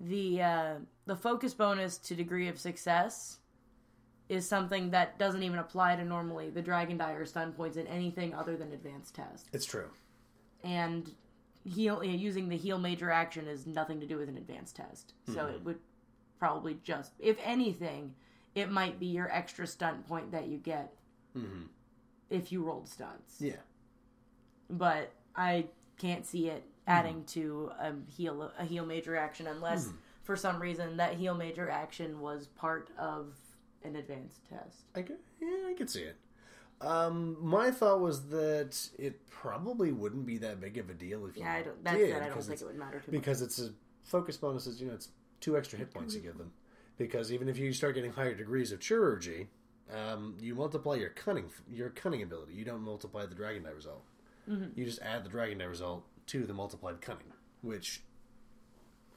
[0.00, 0.74] the uh,
[1.06, 3.38] the focus bonus to degree of success
[4.28, 7.86] is something that doesn't even apply to normally the dragon die or stun points in
[7.86, 9.48] anything other than advanced test.
[9.52, 9.90] It's true.
[10.62, 11.14] And
[11.64, 15.40] heal using the heal major action is nothing to do with an advanced test, so
[15.40, 15.54] Mm-hmm.
[15.54, 15.78] it would
[16.38, 18.14] probably just, if anything,
[18.54, 20.94] it might be your extra stunt point that you get
[22.30, 23.46] if you rolled stunts Mm-hmm.
[23.46, 23.60] Yeah,
[24.70, 25.66] but I
[25.98, 29.90] can't see it adding to a heal a heal major action unless
[30.22, 33.34] for some reason that heal major action was part of
[33.84, 34.84] an advanced test.
[34.94, 36.16] I could, yeah, I could see it.
[36.80, 41.36] Um, my thought was that it probably wouldn't be that big of a deal if
[41.36, 41.82] you Yeah, I don't.
[41.82, 42.22] That's did, it.
[42.22, 43.20] I don't think it would matter too much.
[43.20, 43.70] because it's a
[44.04, 44.66] focus bonus.
[44.66, 45.08] Is you know it's
[45.40, 46.52] two extra hit points you give them.
[46.96, 49.46] Because even if you start getting higher degrees of chirurgy,
[49.92, 52.52] um, you multiply your cunning your cunning ability.
[52.52, 54.04] You don't multiply the dragon die result.
[54.48, 54.78] Mm-hmm.
[54.78, 57.32] You just add the dragon die result to the multiplied cunning,
[57.62, 58.02] which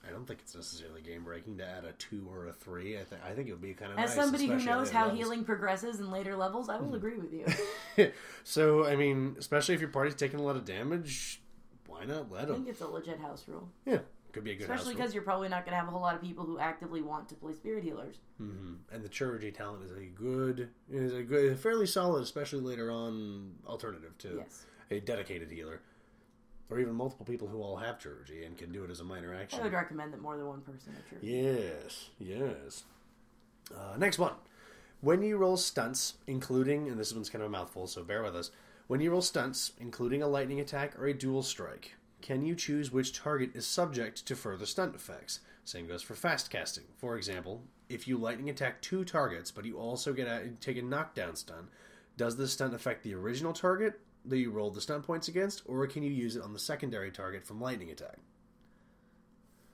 [0.07, 2.97] I don't think it's necessarily game breaking to add a two or a three.
[2.97, 5.03] I think I think it would be kind of As nice, somebody who knows how
[5.05, 5.19] levels.
[5.19, 8.11] healing progresses in later levels, I will agree with you.
[8.43, 11.41] so I mean, especially if your party's taking a lot of damage,
[11.87, 12.67] why not let I think them?
[12.69, 13.99] it's a legit house rule, Yeah,
[14.31, 16.15] could be a good especially because you're probably not going to have a whole lot
[16.15, 18.15] of people who actively want to play spirit healers.
[18.39, 23.51] and the chirurgy talent is a good is a good fairly solid especially later on
[23.67, 24.65] alternative to Yes.
[24.91, 25.81] A dedicated healer
[26.69, 29.33] or even multiple people who all have chirurgy and can do it as a minor
[29.35, 29.59] action.
[29.59, 31.17] I would recommend that more than one person are true.
[31.21, 32.83] yes yes.
[33.75, 34.33] Uh, next one.
[35.01, 38.35] When you roll stunts including and this one's kind of a mouthful so bear with
[38.35, 38.51] us.
[38.87, 42.91] When you roll stunts including a lightning attack or a dual strike can you choose
[42.91, 45.39] which target is subject to further stunt effects?
[45.63, 46.85] Same goes for fast casting.
[46.97, 50.81] For example if you lightning attack two targets but you also get a take a
[50.81, 51.67] knockdown stun
[52.15, 55.85] does this stunt affect the original target that you rolled the stunt points against or
[55.87, 58.17] can you use it on the secondary target from lightning attack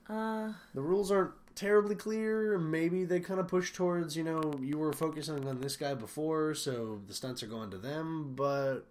[0.09, 2.57] Uh, the rules aren't terribly clear.
[2.57, 6.53] Maybe they kind of push towards, you know, you were focusing on this guy before,
[6.53, 8.81] so the stunts are going to them, but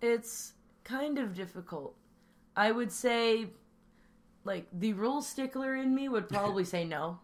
[0.00, 1.94] it's kind of difficult.
[2.56, 3.50] I would say,
[4.44, 7.20] like, the rule stickler in me would probably say no.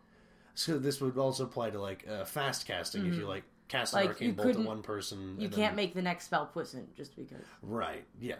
[0.54, 4.00] so this would also apply to like uh, fast casting if you like cast an.
[4.00, 5.36] Like, arcane you bolt one person.
[5.38, 7.44] You can't then- make the next spell puissant just because.
[7.62, 8.04] right.
[8.20, 8.36] Yeah.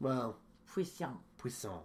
[0.00, 1.16] Well, Puissant.
[1.38, 1.82] puissant.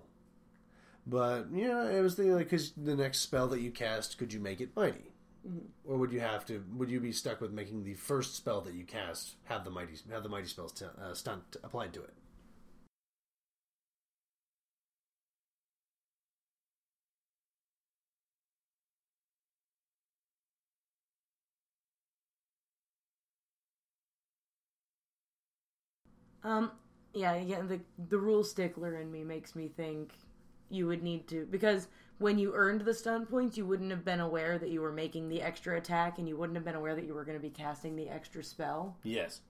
[1.06, 4.40] But yeah, it was the like because the next spell that you cast, could you
[4.40, 5.10] make it mighty,
[5.46, 5.92] Mm-hmm.
[5.92, 6.64] or would you have to?
[6.78, 9.94] Would you be stuck with making the first spell that you cast have the mighty
[10.12, 12.14] have the mighty spells t- uh, stunt applied to it?
[26.44, 26.72] Um,
[27.14, 27.80] yeah, again, the
[28.10, 30.14] the rule stickler in me makes me think
[30.70, 31.88] you would need to because
[32.20, 35.30] when you earned the stun points, you wouldn't have been aware that you were making
[35.30, 37.50] the extra attack, and you wouldn't have been aware that you were going to be
[37.50, 38.98] casting the extra spell.
[39.04, 39.42] Yes.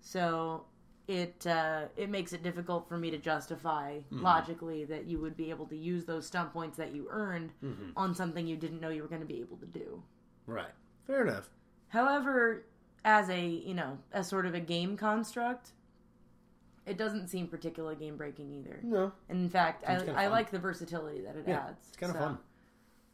[0.00, 0.64] So
[1.08, 4.22] it uh, it makes it difficult for me to justify Mm-hmm.
[4.22, 7.90] logically that you would be able to use those stun points that you earned Mm-hmm.
[7.96, 10.02] on something you didn't know you were going to be able to do.
[10.46, 10.72] Right.
[11.06, 11.50] Fair enough.
[11.88, 12.66] However,
[13.04, 15.72] as a you know as sort of a game construct,
[16.90, 18.80] it doesn't seem particularly game breaking either.
[18.82, 19.12] No.
[19.28, 21.86] And in fact, I, I like the versatility that it Yeah, adds.
[21.88, 22.38] it's kind of So, fun.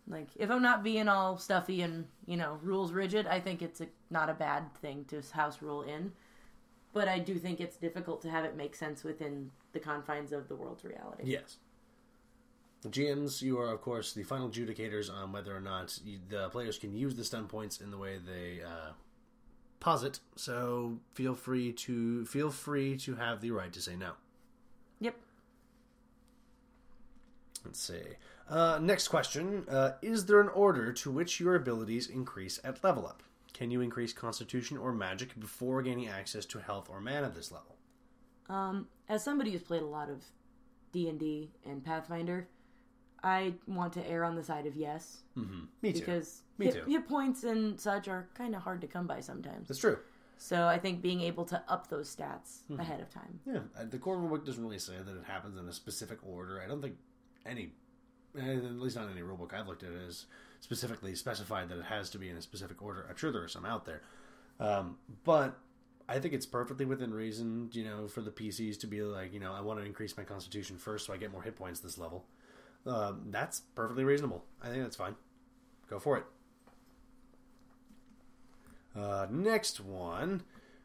[0.09, 3.81] Like if I'm not being all stuffy and you know rules rigid, I think it's
[3.81, 6.13] a, not a bad thing to house rule in.
[6.93, 10.49] but I do think it's difficult to have it make sense within the confines of
[10.49, 11.25] the world's reality.
[11.27, 11.59] Yes.
[12.87, 16.79] GMs, you are of course the final adjudicators on whether or not you, the players
[16.79, 18.93] can use the stun points in the way they uh,
[19.81, 20.21] posit.
[20.37, 24.13] So feel free to feel free to have the right to say no.
[25.01, 25.17] Yep.
[27.65, 28.03] Let's see.
[28.49, 33.07] Uh, next question: uh, Is there an order to which your abilities increase at level
[33.07, 33.23] up?
[33.53, 37.51] Can you increase Constitution or Magic before gaining access to health or mana at this
[37.51, 37.77] level?
[38.49, 40.23] Um, as somebody who's played a lot of
[40.93, 42.49] D and D and Pathfinder,
[43.27, 45.99] I want to err on the side of yes Me too.
[46.01, 46.91] because Me hit, too.
[46.91, 49.67] hit points and such are kind of hard to come by sometimes.
[49.67, 49.99] That's true.
[50.39, 52.79] So I think being able to up those stats Hmm.
[52.79, 53.41] ahead of time.
[53.45, 56.61] Yeah, uh, the core rulebook doesn't really say that it happens in a specific order.
[56.63, 56.97] I don't think
[57.45, 57.73] any,
[58.39, 60.27] eh, at least not any rulebook I've looked at, is
[60.61, 63.07] specifically specified that it has to be in a specific order.
[63.11, 64.03] I'm sure there are some out there,
[64.61, 65.59] um, but
[66.09, 69.41] I think it's perfectly within reason, you know, for the PCs to be like, you
[69.41, 71.99] know, I want to increase my Constitution first so I get more hit points this
[71.99, 72.25] level.
[72.87, 74.45] Um, that's perfectly reasonable.
[74.63, 75.17] I think that's fine.
[75.89, 76.25] Go for it.
[78.95, 80.43] Uh, next one.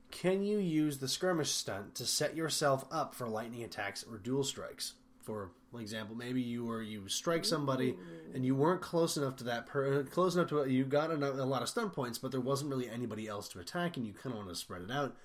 [0.10, 4.44] Can you use the skirmish stunt to set yourself up for lightning attacks or dual
[4.44, 4.94] strikes?
[5.22, 7.96] For example, maybe you were you strike somebody
[8.34, 11.46] and you weren't close enough to that per, close enough to you got a, a
[11.46, 14.34] lot of stun points, but there wasn't really anybody else to attack, and you kind
[14.34, 15.16] of want to spread it out.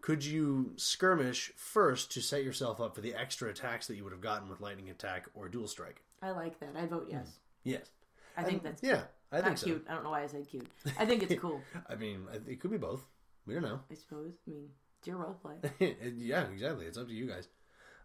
[0.00, 4.12] Could you skirmish first to set yourself up for the extra attacks that you would
[4.12, 6.02] have gotten with lightning attack or dual strike?
[6.22, 6.70] I like that.
[6.76, 7.38] I vote yes.
[7.64, 7.90] Yes,
[8.36, 9.02] I think that's yeah,
[9.32, 9.66] I think not so.
[9.66, 9.86] cute.
[9.88, 10.66] I don't know why I said cute.
[10.98, 11.60] I think it's cool.
[11.88, 13.04] I mean, I- it could be both.
[13.46, 13.80] We don't know.
[13.90, 14.34] I suppose.
[14.46, 15.56] I mean, it's your role play.
[16.16, 16.86] yeah, exactly.
[16.86, 17.48] It's up to you guys.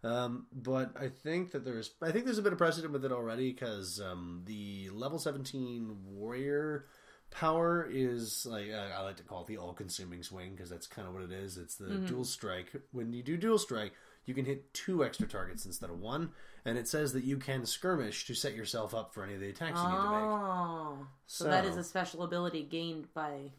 [0.04, 3.12] Um, but I think that there's, I think there's a bit of precedent with it
[3.12, 6.86] already because um, the level 17 warrior
[7.30, 11.06] power is like uh, I like to call it the all-consuming swing because that's kind
[11.08, 11.56] of what it is.
[11.56, 12.72] It's the dual strike.
[12.90, 13.92] When you do dual strike,
[14.26, 16.30] you can hit two extra targets instead of one,
[16.64, 19.48] and it says that you can skirmish to set yourself up for any of the
[19.48, 20.22] attacks you need to make.
[20.22, 23.50] Oh, so, that is a special ability gained by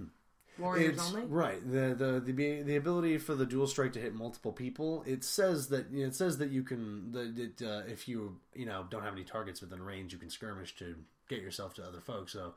[0.58, 1.26] warriors It's only.
[1.26, 1.60] right.
[1.70, 5.04] The, the the the ability for the dual strike to hit multiple people.
[5.06, 8.86] It says that it says that you can that it, uh, if you you know
[8.90, 10.96] don't have any targets within range, you can skirmish to
[11.28, 12.34] get yourself to other folks.
[12.34, 12.54] So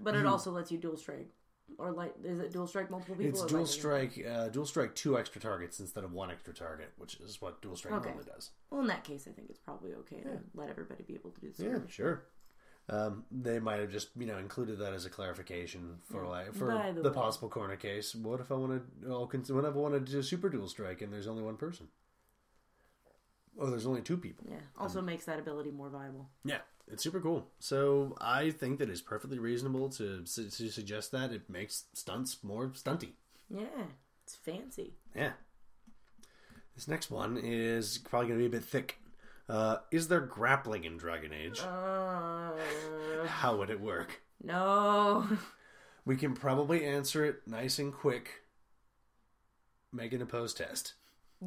[0.00, 1.28] But it also lets you dual strike,
[1.78, 3.30] or like is it dual strike multiple people?
[3.42, 7.16] it's dual strike uh, dual strike two extra targets instead of one extra target, which
[7.20, 8.06] is what dual strike Okay.
[8.06, 8.50] normally does.
[8.70, 11.40] Well, in that case, I think it's probably okay to let everybody be able to
[11.40, 12.24] do the Yeah, sure.
[12.88, 16.68] Um, they might have just you know included that as a clarification for like for
[16.70, 18.14] By the, the possible corner case.
[18.14, 19.10] What if I want to?
[19.10, 21.88] Oh, what if I want to do super dual strike and there's only one person?
[23.58, 24.46] Oh, there's only two people.
[24.48, 24.58] Yeah.
[24.78, 26.28] Also makes that ability more viable.
[26.44, 26.58] Yeah,
[26.88, 27.46] it's super cool.
[27.58, 32.68] So I think that it's perfectly reasonable to to suggest that it makes stunts more
[32.68, 33.10] stunty.
[33.50, 33.84] Yeah,
[34.24, 34.94] it's fancy.
[35.14, 35.32] Yeah.
[36.74, 38.98] This next one is probably going to be a bit thick.
[39.48, 41.60] Uh, is there grappling in Dragon Age?
[41.60, 42.50] Uh,
[43.26, 44.20] How would it work?
[44.42, 45.26] no.
[46.04, 48.42] We can probably answer it nice and quick.
[49.92, 50.94] Making a pose test.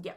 [0.02, 0.14] yeah.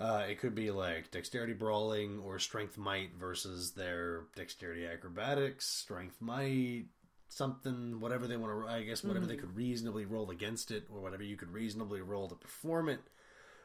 [0.00, 6.16] Uh, it could be like dexterity brawling or strength might versus their dexterity acrobatics, strength
[6.20, 6.86] might,
[7.28, 8.72] something, whatever they want to.
[8.72, 12.28] I guess whatever they could reasonably roll against it, or whatever you could reasonably roll
[12.28, 13.00] to perform it.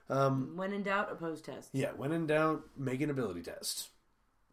[0.07, 1.69] When in doubt, oppose test.
[1.71, 3.88] Yeah, when in doubt, make an ability test.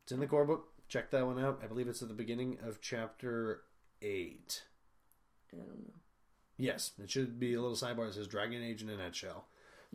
[0.04, 0.68] It's in the core book.
[0.88, 1.60] Check that one out.
[1.64, 3.62] I believe it's at the beginning of chapter
[4.00, 4.62] eight.
[5.52, 5.94] I don't know.
[6.56, 9.46] Yes, it should be a little sidebar that says Dragon Age in a nutshell.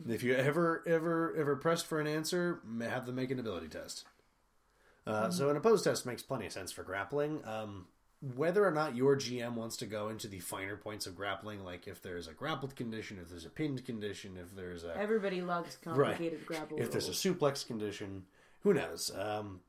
[0.08, 4.06] If you ever, ever, ever pressed for an answer, have them make an ability test.
[5.06, 7.42] Uh, So an opposed test makes plenty of sense for grappling.
[7.46, 7.88] Um,
[8.36, 11.88] whether or not your GM wants to go into the finer points of grappling, like
[11.88, 15.78] if there's a grappled condition, if there's a pinned condition, if there's a Everybody loves
[15.84, 16.80] complicated grapple.
[16.80, 18.26] if there's a suplex condition,
[18.64, 19.12] who knows?
[19.16, 19.62] Um,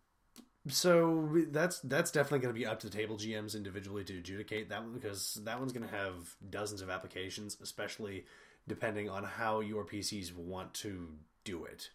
[0.68, 4.68] so that's that's definitely going to be up to the table GMs individually to adjudicate
[4.70, 8.24] that one because that one's going to have dozens of applications, especially
[8.68, 11.08] depending on how your PCs want to
[11.44, 11.90] do it.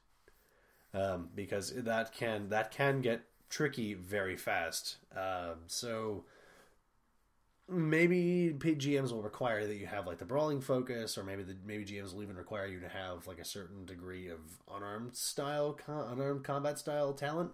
[0.94, 4.98] Um, because that can that can get tricky very fast.
[5.16, 6.26] Um, so
[7.70, 11.86] maybe GMs will require that you have like the brawling focus, or maybe the maybe
[11.86, 14.40] GMs will even require you to have like a certain degree of
[14.74, 17.52] unarmed style, unarmed combat style talent.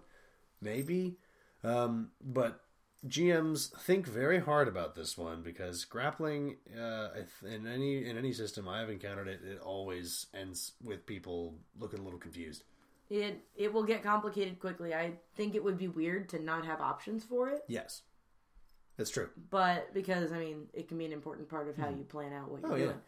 [0.60, 1.16] Maybe,
[1.64, 2.60] um, but
[3.08, 7.08] GMs think very hard about this one because grappling uh,
[7.46, 12.02] in any in any system I've encountered it, it always ends with people looking a
[12.02, 12.64] little confused.
[13.08, 14.94] It it will get complicated quickly.
[14.94, 18.02] I think it would be weird to not have options for it, Yes,
[18.98, 19.30] that's true.
[19.50, 22.50] but because I mean, it can be an important part of how you plan out
[22.50, 22.84] what you're Oh, yeah.
[22.84, 23.00] doing.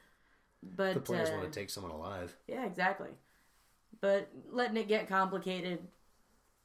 [0.77, 2.35] But The players uh, want to take someone alive.
[2.49, 3.11] Yeah, exactly.
[4.01, 5.81] But letting it get complicated,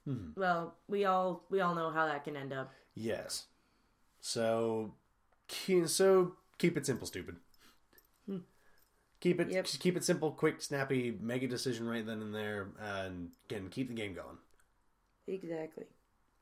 [0.08, 0.40] Mm-hmm.
[0.40, 2.72] well, we all we all know how that can end up.
[3.00, 3.45] Yes.
[4.20, 4.93] So,
[5.86, 7.36] so keep it simple, stupid.
[9.20, 9.66] Keep it Yep.
[9.80, 11.18] keep it simple, quick, snappy.
[11.20, 14.38] Make a decision right then and there, and again, keep the game going.
[15.28, 15.86] Exactly.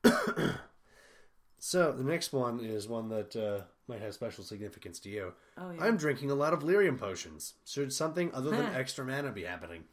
[1.58, 5.32] So the next one is one that uh, might have special significance to you.
[5.56, 5.82] Oh yeah.
[5.82, 7.54] I'm drinking a lot of lyrium potions.
[7.64, 9.84] Should something other than extra mana be happening?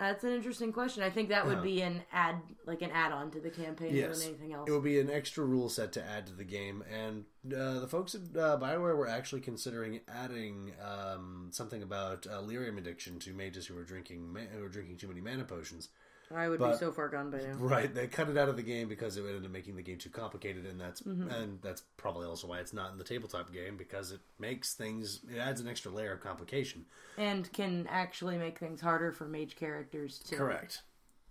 [0.00, 1.02] That's an interesting question.
[1.02, 1.62] I think that would Uh-huh.
[1.62, 4.66] be an add, like an add-on to the campaign more Yes, than anything else.
[4.66, 7.86] it would be an extra rule set to add to the game, and uh, the
[7.86, 13.34] folks at uh, Bioware were actually considering adding um, something about uh, lyrium addiction to
[13.34, 15.90] mages who were drinking ma- who were drinking too many mana potions.
[16.34, 17.54] I would be so far gone by now.
[17.58, 19.82] Right, they cut it out of the game because it would end up making the
[19.82, 21.28] game too complicated, and that's Mm-hmm.
[21.30, 25.20] and that's probably also why it's not in the tabletop game because it makes things
[25.32, 26.84] it adds an extra layer of complication.
[27.18, 30.82] And can actually make things harder for mage characters to Correct.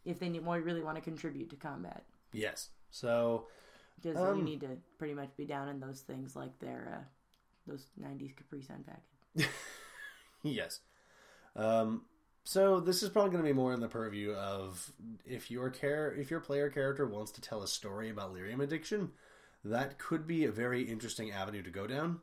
[0.05, 2.03] if they need more really want to contribute to combat.
[2.33, 2.69] Yes.
[2.91, 3.47] So
[4.01, 7.03] Because Um, you need to pretty much be down in those things like their uh,
[7.67, 9.49] those '90s Capri Sun package.
[10.43, 10.79] Yes.
[11.55, 12.03] Um,
[12.43, 14.91] so this is probably going to be more in the purview of
[15.25, 19.11] if your care if your player character wants to tell a story about lyrium addiction,
[19.63, 22.19] that could be a very interesting avenue to go down.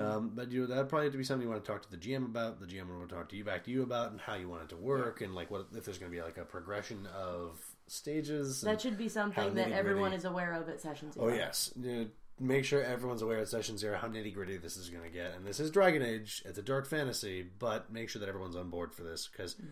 [0.00, 1.96] Um, but you that'd probably have to be something you want to talk to the
[1.96, 2.58] GM about.
[2.58, 4.68] The GM will talk to you back to you about and how you want it
[4.70, 8.60] to work and like what if there's going to be like a progression of stages.
[8.62, 11.16] That should be something that everyone is aware of at sessions.
[11.16, 12.06] Oh yes, You know,
[12.40, 15.34] make sure everyone's aware at session zero how nitty gritty this is going to get.
[15.34, 18.70] And this is Dragon Age; it's a dark fantasy, but make sure that everyone's on
[18.70, 19.66] board for this because mm-hmm.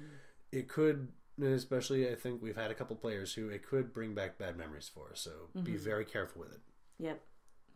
[0.52, 1.08] it could,
[1.42, 4.90] especially I think we've had a couple players who it could bring back bad memories
[4.92, 5.10] for.
[5.14, 5.84] So be mm-hmm.
[5.84, 6.60] very careful with it.
[6.98, 7.20] Yep.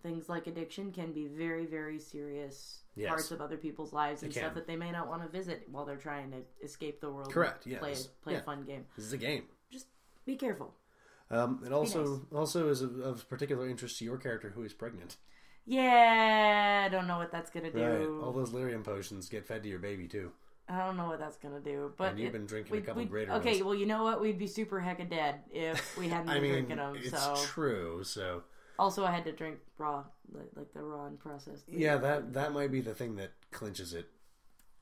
[0.02, 3.08] Things like addiction can be very, very serious Yes.
[3.08, 5.84] parts of other people's lives and stuff that they may not want to visit while
[5.84, 7.32] they're trying to escape the world.
[7.32, 8.08] Correct, and Play, yes.
[8.22, 8.40] play Yeah.
[8.40, 8.84] a fun game.
[8.96, 9.44] This is a game.
[9.70, 9.86] Just
[10.26, 10.74] be careful.
[11.30, 15.16] Um, it also also is of, of particular interest to your character who is pregnant.
[15.66, 17.82] Yeah, I don't know what that's gonna do.
[17.84, 20.32] Right, all those lyrium potions get fed to your baby too.
[20.68, 21.92] I don't know what that's gonna do.
[21.96, 23.62] But And you've it- been drinking a couple greater Okay, ones.
[23.64, 24.20] well, you know what?
[24.20, 26.96] We'd be super hecka dead if we hadn't been mean, drinking them.
[26.96, 28.02] it's So true.
[28.04, 28.42] So
[28.78, 31.64] also, I had to drink raw, like, like the raw and processed.
[31.68, 34.08] yeah, that that might be the thing that clinches it.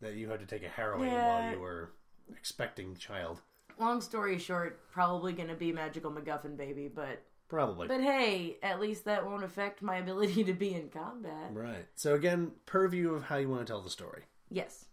[0.00, 1.26] That you had to take a heroin Yeah.
[1.42, 1.90] while you were
[2.36, 3.40] expecting child.
[3.78, 7.88] Long story short, probably gonna be magical MacGuffin baby, but Probably.
[7.88, 11.50] but hey, at least that won't affect my ability to be in combat.
[11.52, 11.86] right.
[11.94, 14.24] So again, purview of how you want to tell the story.
[14.50, 14.86] Yes.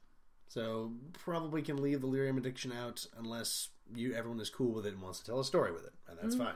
[0.47, 4.93] So probably can leave the lyrium addiction out unless you everyone is cool with it
[4.93, 6.55] and wants to tell a story with it, and that's fine.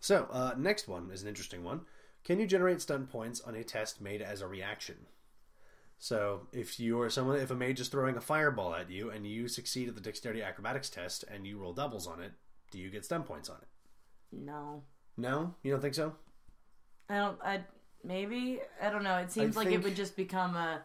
[0.00, 1.82] So uh, next one is an interesting one.
[2.24, 4.96] Can you generate stun points on a test made as a reaction?
[5.98, 9.48] So if you're someone, if a mage is throwing a fireball at you and you
[9.48, 12.32] succeed at the dexterity acrobatics test and you roll doubles on it,
[12.70, 13.68] do you get stun points on it?
[14.30, 14.82] No.
[15.16, 16.14] No, you don't think so?
[17.08, 17.38] I don't.
[17.42, 17.60] I
[18.04, 19.16] maybe I don't know.
[19.16, 20.82] It seems like think- it would just become a.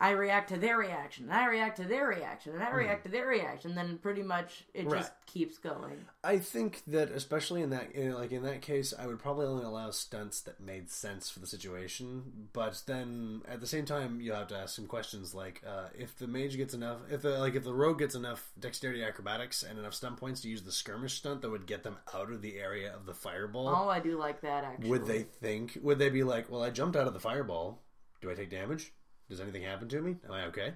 [0.00, 3.10] I react to their reaction, and I react to their reaction, and I react to
[3.10, 3.74] their reaction.
[3.74, 4.86] Then pretty much it.
[4.86, 5.00] Right.
[5.00, 6.04] just keeps going.
[6.22, 9.64] I think that especially in that in, like in that case, I would probably only
[9.64, 12.48] allow stunts that made sense for the situation.
[12.52, 16.16] But then at the same time, you have to ask some questions like uh, if
[16.16, 19.80] the mage gets enough, if the like if the rogue gets enough dexterity acrobatics and
[19.80, 22.58] enough stun points to use the skirmish stunt that would get them out of the
[22.58, 23.68] area of the fireball.
[23.68, 24.90] Oh, I do like that actually.
[24.90, 25.76] Would they think?
[25.82, 27.82] Would they be like, "Well, I jumped out of the fireball.
[28.20, 28.92] Do I take damage?
[29.28, 30.16] Does anything happen to me?
[30.26, 30.74] Am I okay?"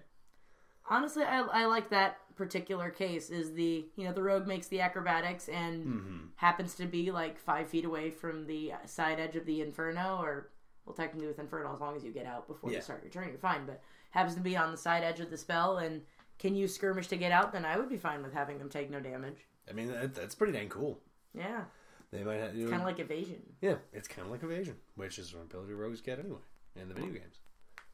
[0.91, 3.31] Honestly, I, I like that particular case.
[3.31, 6.19] Is the you know the rogue makes the acrobatics and Mm-hmm.
[6.37, 10.51] happens to be like five feet away from the side edge of the inferno, or
[10.85, 12.77] well, technically with inferno, as long as you get out before Yeah.
[12.79, 13.65] you start your turn, you're fine.
[13.67, 13.81] But
[14.11, 16.03] happens to be on the side edge of the spell and
[16.39, 18.91] can use skirmish to get out, then I would be fine with having them take
[18.91, 19.47] no damage.
[19.71, 20.99] I mean, that, that's pretty dang cool.
[21.33, 21.63] Yeah,
[22.11, 23.41] They might have, kind of like evasion.
[23.61, 26.41] yeah, it's kind of like evasion, which is an ability rogues get anyway
[26.75, 27.39] in the video games.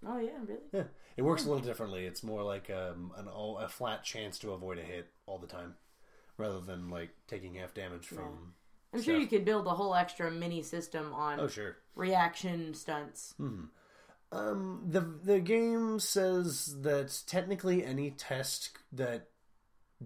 [0.07, 0.61] Oh yeah, really?
[0.73, 0.85] Yeah,
[1.17, 2.07] it works a little differently.
[2.07, 5.47] It's more like um, an all, a flat chance to avoid a hit all the
[5.47, 5.75] time,
[6.37, 8.55] rather than like taking half damage from.
[8.93, 9.21] I'm sure stuff.
[9.21, 11.77] you could build a whole extra mini system on Oh sure.
[11.95, 13.35] reaction stunts.
[13.37, 13.65] Hmm.
[14.31, 19.29] Um, the the game says that technically any test that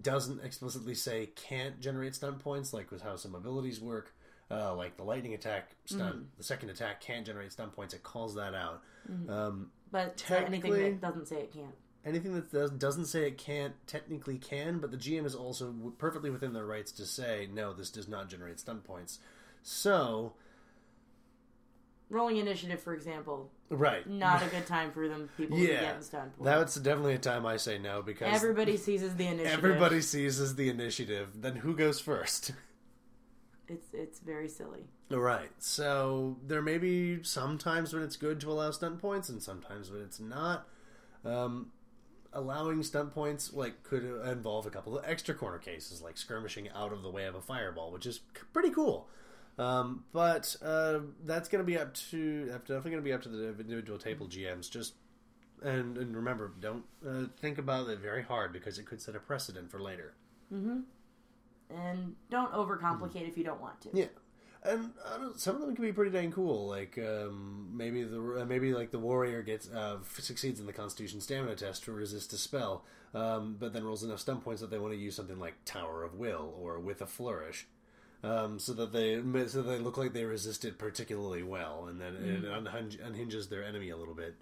[0.01, 4.13] doesn't explicitly say can't generate stun points, like with how some abilities work,
[4.49, 7.93] uh, like the lightning attack stun, the second attack can't generate stun points.
[7.93, 8.81] It calls that out.
[9.29, 11.75] Um, But anything that doesn't say it can't.
[12.03, 15.93] anything that does, doesn't say it can't technically can, but the GM is also w-
[15.97, 19.19] perfectly within their rights to say no, this does not generate stun points.
[19.61, 20.33] So
[22.09, 24.07] rolling initiative, for example, Right.
[24.09, 25.99] not a good time for them people to be Yeah.
[25.99, 26.43] stun points.
[26.43, 29.53] That's definitely a time I say no because Everybody seizes the initiative.
[29.53, 31.41] everybody seizes the initiative.
[31.41, 32.51] Then who goes first?
[33.67, 34.85] It's it's very silly.
[35.09, 35.51] Right.
[35.59, 39.91] So there may be some times when it's good to allow stunt points, and sometimes
[39.91, 40.67] when it's not.
[41.25, 41.71] Um,
[42.33, 46.91] allowing stunt points like could involve a couple of extra corner cases, like skirmishing out
[46.91, 49.07] of the way of a fireball, which is c- pretty cool.
[49.57, 53.29] Um, but uh, that's going to be up to definitely going to be up to
[53.29, 54.69] the individual table GMs.
[54.69, 54.95] Just
[55.61, 59.19] and, and remember, don't uh, think about it very hard because it could set a
[59.19, 60.13] precedent for later.
[61.69, 63.89] And don't overcomplicate if you don't want to.
[63.93, 64.05] Yeah,
[64.63, 66.67] and I don't, some of them can be pretty dang cool.
[66.67, 71.55] Like um, maybe the maybe like the warrior gets uh, succeeds in the Constitution stamina
[71.55, 74.93] test to resist a spell, um, but then rolls enough stun points that they want
[74.93, 77.67] to use something like Tower of Will or with a flourish.
[78.23, 82.45] Um, so that they so they look like they resisted particularly well, and then it
[83.03, 84.35] unhinges their enemy a little bit.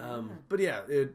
[0.00, 1.14] Um, But yeah, it,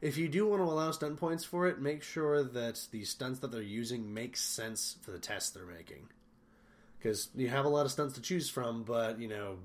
[0.00, 3.40] if you do want to allow stunt points for it, make sure that the stunts
[3.40, 6.08] that they're using make sense for the test they're making.
[6.98, 9.58] Because you have a lot of stunts to choose from, but you know,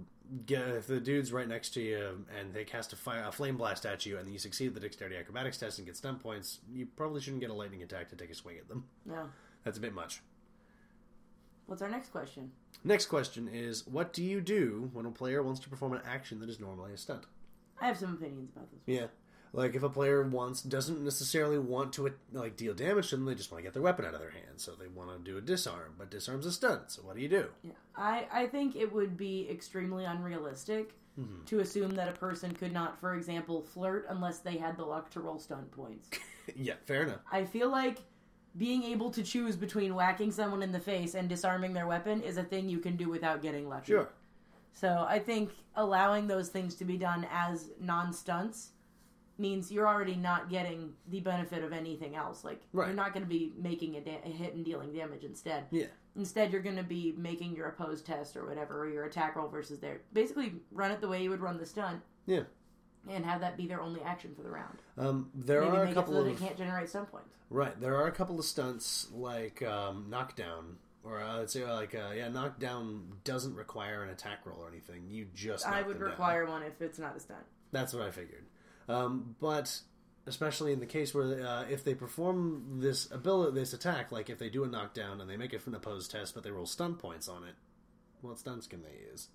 [0.46, 3.58] get, if the dude's right next to you and they cast a, fire, a flame
[3.58, 6.88] blast at you, and you succeed the dexterity acrobatics test and get stunt points, you
[6.96, 8.86] probably shouldn't get a lightning attack to take a swing at them.
[9.06, 9.30] No.
[9.64, 10.22] That's a bit much.
[11.66, 12.52] What's our next question?
[12.84, 16.40] Next question is: What do you do when a player wants to perform an action
[16.40, 17.26] that is normally a stunt?
[17.80, 18.82] I have some opinions about this.
[18.86, 19.08] Yeah.
[19.54, 23.36] Like if a player wants doesn't necessarily want to like deal damage to them, they
[23.36, 25.38] just want to get their weapon out of their hand, so they want to do
[25.38, 25.96] a disarm.
[25.98, 27.48] But disarm's a stunt, so what do you do?
[27.64, 27.72] Yeah.
[27.96, 31.44] I, I think it would be extremely unrealistic Mm-hmm.
[31.44, 35.10] to assume that a person could not, for example, flirt unless they had the luck
[35.12, 36.10] to roll stunt points.
[36.56, 37.20] yeah, fair enough.
[37.30, 37.98] I feel like
[38.58, 42.38] being able to choose between whacking someone in the face and disarming their weapon is
[42.38, 43.88] a thing you can do without getting lucky.
[43.92, 44.08] Sure.
[44.72, 48.70] So I think allowing those things to be done as non stunts
[49.42, 52.44] means you're already not getting the benefit of anything else.
[52.44, 52.88] Like Right.
[52.88, 55.66] you're not going to be making a, da- a hit and dealing damage instead.
[55.72, 55.88] Yeah.
[56.16, 59.48] Instead, you're going to be making your opposed test or whatever, or your attack roll
[59.50, 60.02] versus their.
[60.14, 62.44] Basically, run it the way you would run the stunt, Yeah.
[63.10, 64.78] and have that be their only action for the round.
[64.98, 67.34] Um, there Maybe are a couple so that of it can't generate stun points.
[67.50, 67.80] right.
[67.82, 72.12] There are a couple of stunts like um, knockdown, or uh, let's say like uh,
[72.14, 75.06] yeah, knockdown doesn't require an attack roll or anything.
[75.10, 76.10] You just I would them down.
[76.12, 77.46] require one if it's not a stunt.
[77.72, 78.44] That's what I figured.
[78.92, 79.80] Um, but
[80.28, 84.38] especially in the case where uh, if they perform this ability, this attack, like if
[84.38, 86.66] they do a knockdown and they make it from an opposed test, but they roll
[86.66, 87.56] stun points on it,
[88.22, 89.28] what stunts can they use?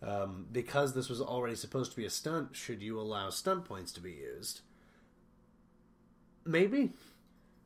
[0.00, 3.90] Um, because this was already supposed to be a stunt, should you allow stunt points
[3.92, 4.60] to be used?
[6.44, 6.92] Maybe.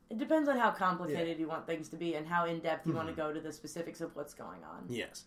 [0.08, 2.94] It depends on how complicated you want things to be and how in depth you
[2.94, 4.84] want to go to the specifics of what's going on.
[4.88, 5.24] Yes.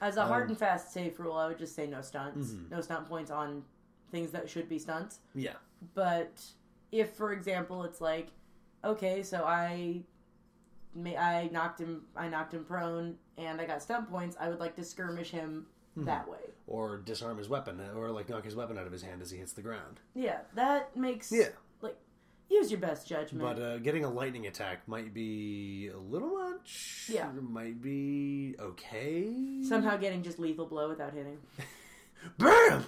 [0.00, 3.08] As a hard and fast safe rule, I would just say no stunts, no stunt
[3.08, 3.62] points on
[4.10, 5.20] things that should be stunts.
[5.34, 5.54] Yeah.
[5.94, 6.42] But
[6.92, 8.28] if, for example, it's like,
[8.84, 10.02] okay, so I,
[11.04, 14.36] I knocked him, I knocked him prone, and I got stunt points.
[14.40, 15.66] I would like to skirmish him
[15.98, 16.38] that way.
[16.66, 19.38] Or disarm his weapon, or like knock his weapon out of his hand as he
[19.38, 20.00] hits the ground.
[20.14, 21.48] Yeah, that makes Yeah.
[21.80, 21.96] like
[22.50, 23.42] use your best judgment.
[23.42, 27.06] But uh, getting a lightning attack might be a little much.
[27.12, 27.30] Yeah.
[27.32, 29.62] Might be okay.
[29.62, 31.38] Somehow getting just lethal blow without hitting.
[32.38, 32.84] Bam!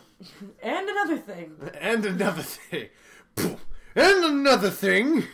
[0.63, 1.53] And another thing.
[1.81, 2.89] And another thing.
[3.37, 5.25] And another thing.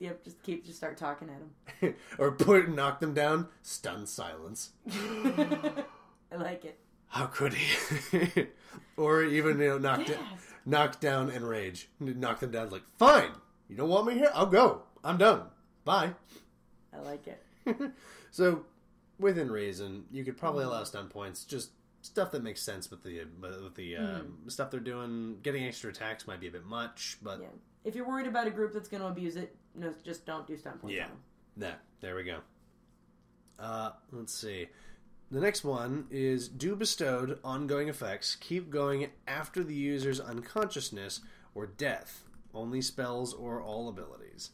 [0.00, 1.94] Yep, just keep just start talking at him.
[2.18, 3.48] or put knock them down.
[3.62, 4.70] Stun silence.
[4.90, 6.78] I like it.
[7.08, 8.46] How could he?
[8.96, 10.18] or even you know knock Yes.
[10.64, 11.88] knock down and rage.
[11.98, 13.30] Knock them down like fine.
[13.68, 14.30] You don't want me here?
[14.34, 14.82] I'll go.
[15.02, 15.42] I'm done.
[15.84, 16.12] Bye.
[16.94, 17.42] I like it.
[18.30, 18.64] So,
[19.18, 21.44] within reason, you could probably allow stun points.
[21.44, 21.70] Just
[22.08, 25.38] stuff that makes sense with the with the um, stuff they're doing.
[25.42, 27.48] Getting extra attacks might be a bit much, but Yeah.
[27.84, 30.56] If you're worried about a group that's going to abuse it, no, just don't do
[30.56, 30.96] stunt points.
[30.96, 31.06] Yeah.
[31.56, 32.38] That there we go.
[33.58, 34.68] Uh, let's see.
[35.30, 41.20] The next one is do bestowed ongoing effects keep going after the user's unconsciousness
[41.54, 42.24] or death.
[42.54, 44.50] Only spells or all abilities.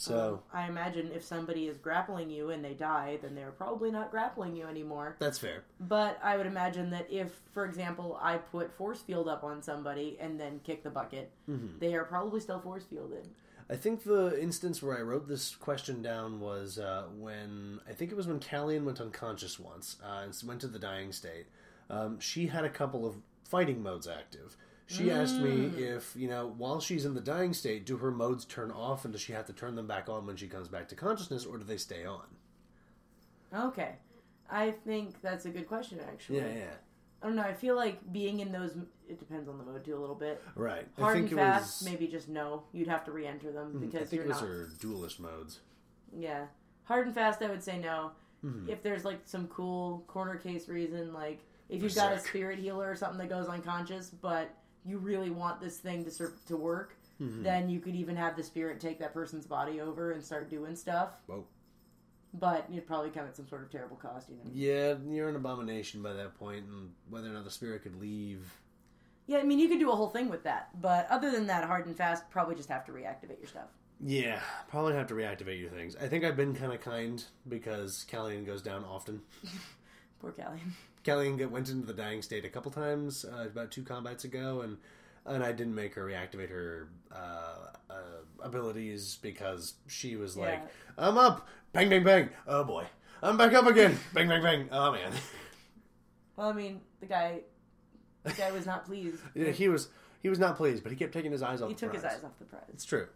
[0.00, 4.12] So I imagine if somebody is grappling you and they die, then they're probably not
[4.12, 5.16] grappling you anymore.
[5.18, 5.64] that's fair.
[5.80, 10.16] But I would imagine that if, for example, I put force field up on somebody
[10.20, 11.78] and then kick the bucket, Mm-hmm.
[11.80, 13.26] they are probably still force fielded.
[13.70, 18.12] I think the instance where I wrote this question down was uh, when I think
[18.12, 21.46] it was when Callian went unconscious once uh, and went to the dying state.
[21.90, 24.56] Um, she had a couple of fighting modes active.
[24.90, 28.46] She asked me if you know while she's in the dying state, do her modes
[28.46, 30.88] turn off and does she have to turn them back on when she comes back
[30.88, 32.24] to consciousness, or do they stay on?
[33.54, 33.96] Okay.
[34.50, 36.38] I think that's a good question, actually.
[36.38, 36.74] Yeah, yeah.
[37.22, 37.42] I don't know.
[37.42, 38.76] I feel like being in those.
[39.08, 40.42] It depends on the mode too a little bit.
[40.54, 40.86] Right.
[40.98, 42.62] Hard I think and it fast, was, maybe just no.
[42.72, 44.50] You'd have to re-enter them I because think you're those not.
[44.50, 45.60] are duelist modes.
[46.16, 46.46] Yeah,
[46.84, 47.42] hard and fast.
[47.42, 48.12] I would say no.
[48.42, 48.68] Hmm.
[48.68, 52.90] If there's like some cool corner case reason, like if you've got a spirit healer
[52.90, 54.54] or something that goes unconscious, but
[54.88, 57.42] you really want this thing to ser- to work, Hmm.
[57.42, 60.76] then you could even have the spirit take that person's body over and start doing
[60.76, 61.10] stuff.
[61.26, 61.44] Whoa.
[62.34, 64.42] But you'd probably come at some sort of terrible cost, you know.
[64.52, 68.52] Yeah, you're an abomination by that point, and whether or not the spirit could leave.
[69.26, 71.64] Yeah, I mean you could do a whole thing with that, but other than that,
[71.64, 73.68] hard and fast, probably just have to reactivate your stuff.
[74.00, 75.96] Yeah, probably have to reactivate your things.
[75.96, 79.22] I think I've been kind of kind because Callian goes down often.
[80.20, 80.32] Poor.
[80.32, 80.72] Callian
[81.36, 84.78] get- went into the dying state a couple times, uh, about two combats ago, and
[85.26, 87.94] and I didn't make her reactivate her uh, uh,
[88.40, 90.62] abilities because she was like,
[90.96, 92.30] "I'm up, bang, bang, bang.
[92.46, 92.86] Oh boy,
[93.22, 94.68] I'm back up again, bang, bang, bang.
[94.72, 95.12] Oh man."
[96.36, 97.40] Well, I mean, the guy,
[98.22, 99.20] the guy was not pleased.
[99.34, 99.88] Yeah, he was
[100.22, 101.68] he was not pleased, but he kept taking his eyes off.
[101.68, 102.62] He took his eyes off the prize.
[102.72, 103.08] It's true,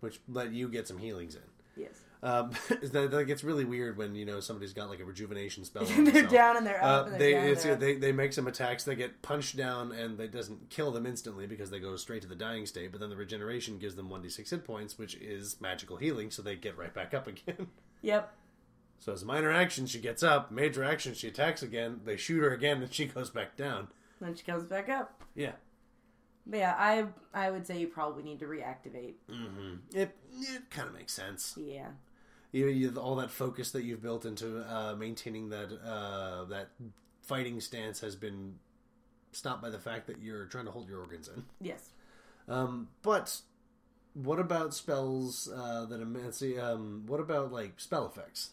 [0.00, 1.42] which let you get some healings in.
[1.76, 2.00] Yes.
[2.22, 2.50] Um,
[2.82, 5.84] that, that gets really weird when you know somebody's got like a rejuvenation spell.
[5.86, 7.46] they're down and they're up Uh, and they're they, down.
[7.46, 8.84] it's, they're they they make some attacks.
[8.84, 12.28] They get punched down, and they doesn't kill them instantly because they go straight to
[12.28, 12.90] the dying state.
[12.92, 16.30] But then the regeneration gives them one d six hit points, which is magical healing,
[16.30, 17.68] so they get right back up again.
[18.02, 18.32] Yep.
[18.98, 20.50] so as a minor action, she gets up.
[20.50, 22.00] Major action, she attacks again.
[22.04, 23.88] They shoot her again, and she goes back down.
[24.20, 25.22] Then she comes back up.
[25.34, 25.52] Yeah,
[26.46, 29.14] But yeah, I I would say you probably need to reactivate.
[29.94, 31.54] it it kind of makes sense.
[31.58, 31.88] Yeah.
[32.52, 36.70] You, you all that focus that you've built into uh, maintaining that uh, that
[37.22, 38.56] fighting stance has been
[39.32, 41.44] stopped by the fact that you're trying to hold your organs in.
[41.60, 41.90] Yes.
[42.48, 43.40] Um, but
[44.14, 46.04] what about spells uh, that a
[46.58, 48.50] um, what about like spell effects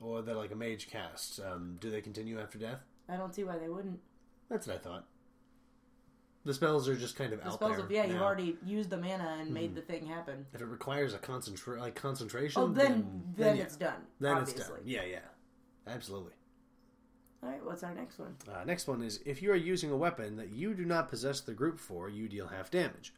[0.00, 1.40] or that like a mage casts?
[1.40, 2.80] Um, do they continue after death?
[3.08, 4.00] I don't see why they wouldn't.
[4.48, 5.06] That's what I thought.
[6.44, 7.84] The spells are just kind of The out spells there.
[7.84, 10.44] of yeah, you've already used the mana and made the thing happen.
[10.52, 13.62] If it requires a concentra- like concentration, Oh, then then, yeah.
[13.62, 14.02] it's done.
[14.18, 14.60] Then obviously.
[14.60, 14.78] it's done.
[14.84, 15.18] Yeah, yeah,
[15.86, 16.32] absolutely.
[17.44, 18.36] All right, what's our next one?
[18.52, 21.40] Uh, next one is if you are using a weapon that you do not possess
[21.40, 23.12] the group for, you deal half damage.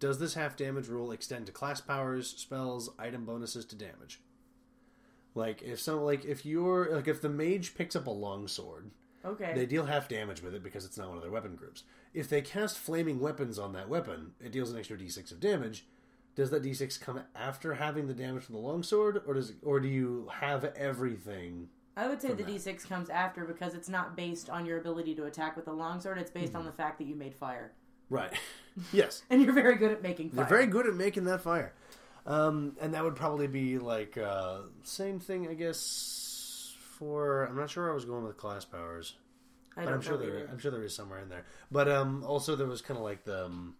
[0.00, 4.20] Does this half damage rule extend to class powers, spells, item bonuses to damage?
[5.34, 8.90] Like if some like if you're like if the mage picks up a longsword,
[9.24, 9.52] Okay.
[9.54, 11.82] they deal half damage with it because it's not one of their weapon groups.
[12.14, 15.86] If they cast flaming weapons on that weapon, it deals an extra d6 of damage.
[16.36, 19.80] Does that d6 come after having the damage from the longsword, or does it, or
[19.80, 21.68] do you have everything?
[21.96, 22.46] I would say the that.
[22.46, 26.18] d6 comes after because it's not based on your ability to attack with the longsword.
[26.18, 27.72] It's based on the fact that you made fire,
[28.08, 28.32] Right.
[28.92, 29.22] yes.
[29.30, 30.36] and you're very good at making fire.
[30.36, 31.72] They're very good at making that fire.
[32.24, 35.76] Um, and that would probably be like uh, same thing, I guess.
[36.98, 39.14] For I'm not sure where I was going with class powers,
[39.76, 40.48] I but I'm sure there either.
[40.50, 41.44] I'm sure there is somewhere in there.
[41.70, 43.76] But um, also there was kind of like the um,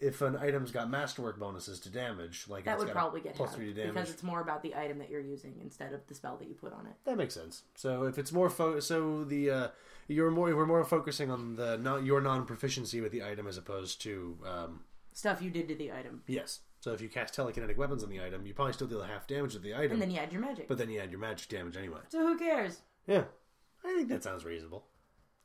[0.00, 3.66] if an item's got masterwork bonuses to damage, like That it's would probably get three
[3.66, 3.94] to damage.
[3.94, 6.54] because it's more about the item that you're using instead of the spell that you
[6.54, 6.94] put on it.
[7.04, 7.62] That makes sense.
[7.76, 9.68] So if it's more fo- so the uh,
[10.08, 13.56] you're more we're more focusing on the not your non proficiency with the item as
[13.56, 14.80] opposed to um,
[15.12, 16.60] Stuff you did to the item, yes.
[16.82, 19.54] So if you cast telekinetic weapons on the item, you probably still deal half damage
[19.54, 19.92] with the item.
[19.92, 20.66] and then you add your magic.
[20.66, 22.00] But then you add your magic damage anyway.
[22.08, 22.80] so who cares?
[23.06, 23.22] Yeah.
[23.84, 24.84] I think that sounds reasonable.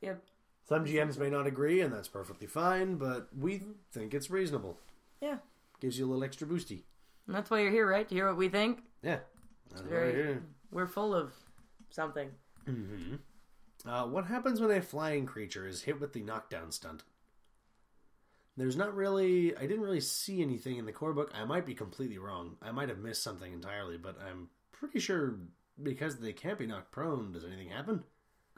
[0.00, 0.20] Yep.
[0.68, 3.62] Some GMs may not agree, and that's perfectly fine, but we
[3.92, 4.80] think it's reasonable.
[5.20, 5.38] Yeah.
[5.80, 6.82] Gives you a little extra boosty.
[7.28, 8.08] And that's why you're here, right?
[8.08, 8.80] To hear what we think.
[9.04, 9.18] Yeah.
[9.70, 10.42] That's here.
[10.72, 11.32] We're full of
[11.90, 12.30] something.
[13.86, 17.04] Uh, what happens when a flying creature is hit with the knockdown stunt?
[18.58, 19.56] There's not really.
[19.56, 21.30] I didn't really see anything in the core book.
[21.32, 22.56] I might be completely wrong.
[22.60, 25.38] I might have missed something entirely, but I'm pretty sure
[25.80, 28.02] because they can't be knocked prone, does anything happen?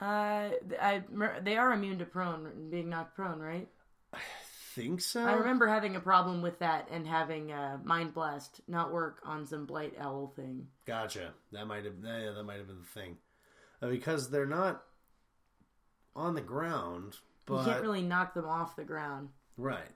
[0.01, 0.49] Uh,
[0.81, 1.03] I
[1.43, 3.69] they are immune to prone being knocked prone, right?
[4.15, 4.19] I
[4.75, 5.23] think so.
[5.23, 9.47] I remember having a problem with that and having uh, mind blast not work on
[9.47, 10.69] some blight owl thing.
[10.87, 11.33] Gotcha.
[11.53, 13.19] That might have yeah, that might have been the thing,
[13.83, 14.83] uh, because they're not
[16.17, 19.29] on the ground, but you can't really knock them off the ground.
[19.57, 19.91] Right.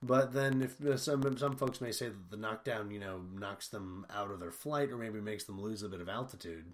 [0.00, 3.68] But then, if uh, some some folks may say that the knockdown, you know, knocks
[3.68, 6.66] them out of their flight, or maybe makes them lose a bit of altitude.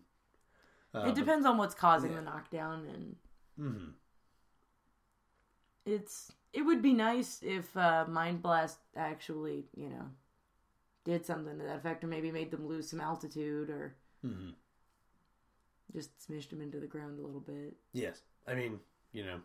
[0.94, 2.16] Uh, it depends on what's causing yeah.
[2.16, 3.16] the knockdown, and
[3.56, 3.90] hmm
[5.86, 10.06] it's it would be nice if uh, mind blast actually, you know,
[11.04, 14.50] did something to that effect, or maybe made them lose some altitude, or hmm
[15.94, 17.74] just smished them into the ground a little bit.
[17.92, 18.80] Yes, I mean,
[19.12, 19.40] you know,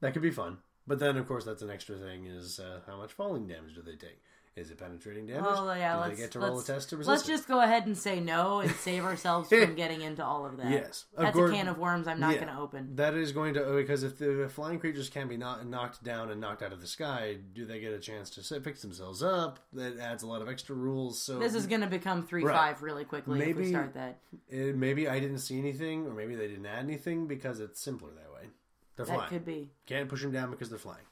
[0.00, 0.58] that could be fun.
[0.86, 3.82] But then, of course, that's an extra thing: is uh, how much falling damage do
[3.82, 4.20] they take?
[4.54, 5.44] Is it penetrating damage?
[5.46, 7.32] Oh yeah, Do let's they get to roll a test to resist Let's it?
[7.32, 10.70] just go ahead and say no and save ourselves from getting into all of that.
[10.70, 12.06] Yes, of that's course- a can of worms.
[12.06, 12.44] I'm not Yeah.
[12.44, 12.96] going to open.
[12.96, 16.38] That is going to because if the flying creatures can be knocked, knocked down and
[16.38, 19.58] knocked out of the sky, do they get a chance to sit, fix themselves up?
[19.72, 21.22] That adds a lot of extra rules.
[21.22, 22.54] So This is going to become three Right.
[22.54, 24.18] five really quickly if Maybe- we start that.
[24.50, 28.10] it, maybe I didn't see anything, or maybe they didn't add anything because it's simpler
[28.10, 28.50] that way.
[28.96, 29.28] They're That flying.
[29.30, 29.70] could be.
[29.86, 31.04] Can't push them down because they're flying.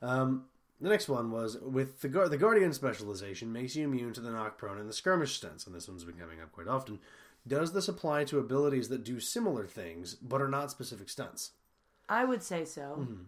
[0.00, 0.46] Um,
[0.80, 2.08] the next one was with the.
[2.08, 5.74] The guardian specialization makes you immune to the knock prone and the skirmish stunts, and
[5.74, 6.98] this one's been coming up quite often.
[7.46, 11.52] Does this apply to abilities that do similar things but are not specific stunts?
[12.08, 12.98] I would say so.
[13.00, 13.22] Mm-hmm.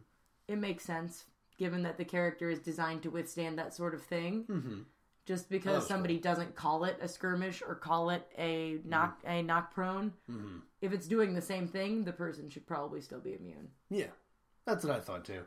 [0.48, 1.24] It makes sense
[1.56, 4.44] given that the character is designed to withstand that sort of thing.
[4.50, 4.78] Mm-hmm.
[5.26, 9.30] Just because that's somebody doesn't call it a skirmish or call it a knock Mm-hmm.
[9.30, 10.12] a knock prone,
[10.84, 13.68] if it's doing the same thing, the person should probably still be immune.
[13.90, 14.12] Yeah,
[14.66, 15.42] that's what I thought too.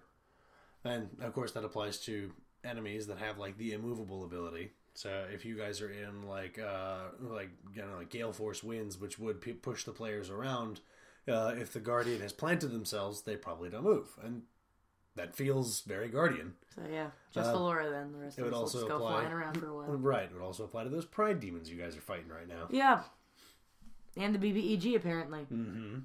[0.84, 2.32] And of course, that applies to
[2.64, 4.72] enemies that have like the immovable ability.
[4.94, 8.98] So if you guys are in like uh like you know like gale force winds,
[8.98, 10.80] which would p- push the players around,
[11.28, 14.44] uh, if the guardian has planted themselves, they probably don't move, and
[15.16, 16.54] that feels very guardian.
[16.76, 18.12] So yeah, just Alora then.
[18.12, 19.76] The rest Uh, it of would us also just go apply- flying around for a
[19.76, 19.88] while.
[19.98, 20.24] Right.
[20.24, 22.68] It would also apply to those pride demons you guys are fighting right now.
[22.70, 23.04] Yeah,
[24.18, 25.42] and the BBEG apparently.
[25.52, 26.00] Mm-hmm.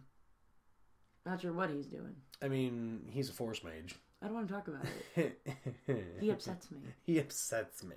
[1.25, 2.15] Not sure what he's doing.
[2.43, 3.95] I mean, he's a force mage.
[4.21, 4.85] I don't want to talk about
[5.17, 5.41] it.
[6.21, 6.79] He upsets me.
[7.05, 7.97] he upsets me.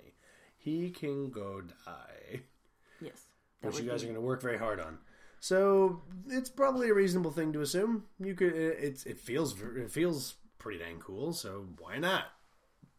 [0.58, 2.40] He can go die.
[3.00, 3.22] Yes,
[3.60, 4.98] which you guys be- are going to work very hard on.
[5.40, 8.04] So it's probably a reasonable thing to assume.
[8.18, 8.54] You could.
[8.54, 11.32] It's it feels it feels pretty dang cool.
[11.32, 12.24] So why not?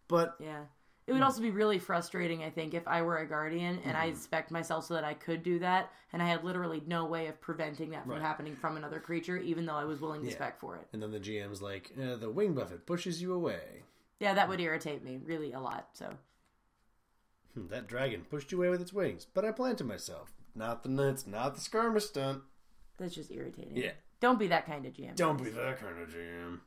[0.08, 0.64] But Yeah.
[1.08, 3.96] It would also be really frustrating, I think, if I were a guardian and.
[3.96, 7.28] I spec myself so that I could do that, and I had literally no way
[7.28, 8.22] of preventing that from Right.
[8.22, 10.34] happening from another creature, even though I was willing to Yeah.
[10.36, 10.88] spec for it.
[10.92, 13.84] and then the GM's like, eh, the wing buffet pushes you away.
[14.20, 15.90] Yeah, that would irritate me really a lot.
[15.94, 16.18] So
[17.54, 20.34] Hmm, That dragon pushed you away with its wings, but I planted myself.
[20.54, 22.44] Not the nuts, not the skirmish stunt.
[22.98, 23.78] that's just irritating.
[23.78, 23.92] Yeah.
[24.20, 25.16] Don't be that kind of GM.
[25.16, 26.60] Don't be that kind of GM.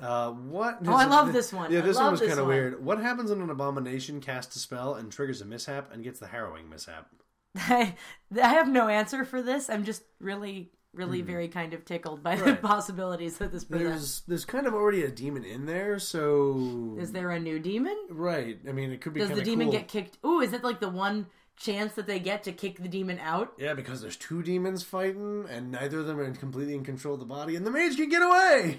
[0.00, 0.78] Uh, what?
[0.86, 1.70] Oh, I love this one.
[1.72, 2.84] Yeah, this one was kind of weird.
[2.84, 6.26] What happens when an abomination casts a spell and triggers a mishap and gets the
[6.26, 7.08] harrowing mishap?
[7.56, 7.94] I,
[8.42, 9.70] I have no answer for this.
[9.70, 12.66] I'm just really, really very kind of tickled by the Hmm.
[12.66, 13.90] Possibilities that this presents.
[13.92, 17.96] There's there's kind of already a demon in there, so Is there a new demon?
[18.10, 18.58] right.
[18.68, 19.20] I mean, it could be.
[19.20, 19.78] Does the demon cool.
[19.78, 20.18] get kicked?
[20.26, 21.26] Ooh, is it like the one
[21.56, 23.52] chance that they get to kick the demon out?
[23.58, 27.20] Yeah, because there's two demons fighting, and neither of them are completely in control of
[27.20, 28.78] the body, and the mage can get away.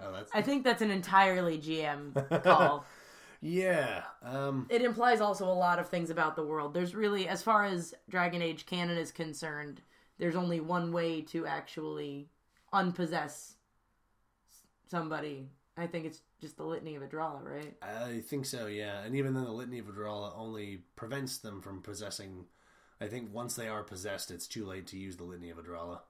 [0.00, 2.84] Oh, that's I think that's an entirely GM call.
[3.40, 4.02] yeah.
[4.22, 6.74] Um, it implies also a lot of things about the world.
[6.74, 9.80] There's really, as far as Dragon Age canon is concerned,
[10.18, 12.28] there's only one way to actually
[12.72, 13.56] unpossess
[14.88, 15.48] somebody.
[15.76, 17.76] I think it's just the Litany of Adralla, right?
[17.82, 18.66] I think so.
[18.66, 22.46] Yeah, and even then, the litany of Adralla only prevents them from possessing.
[23.00, 26.00] I think once they are possessed, it's too late to use the litany of Adralla.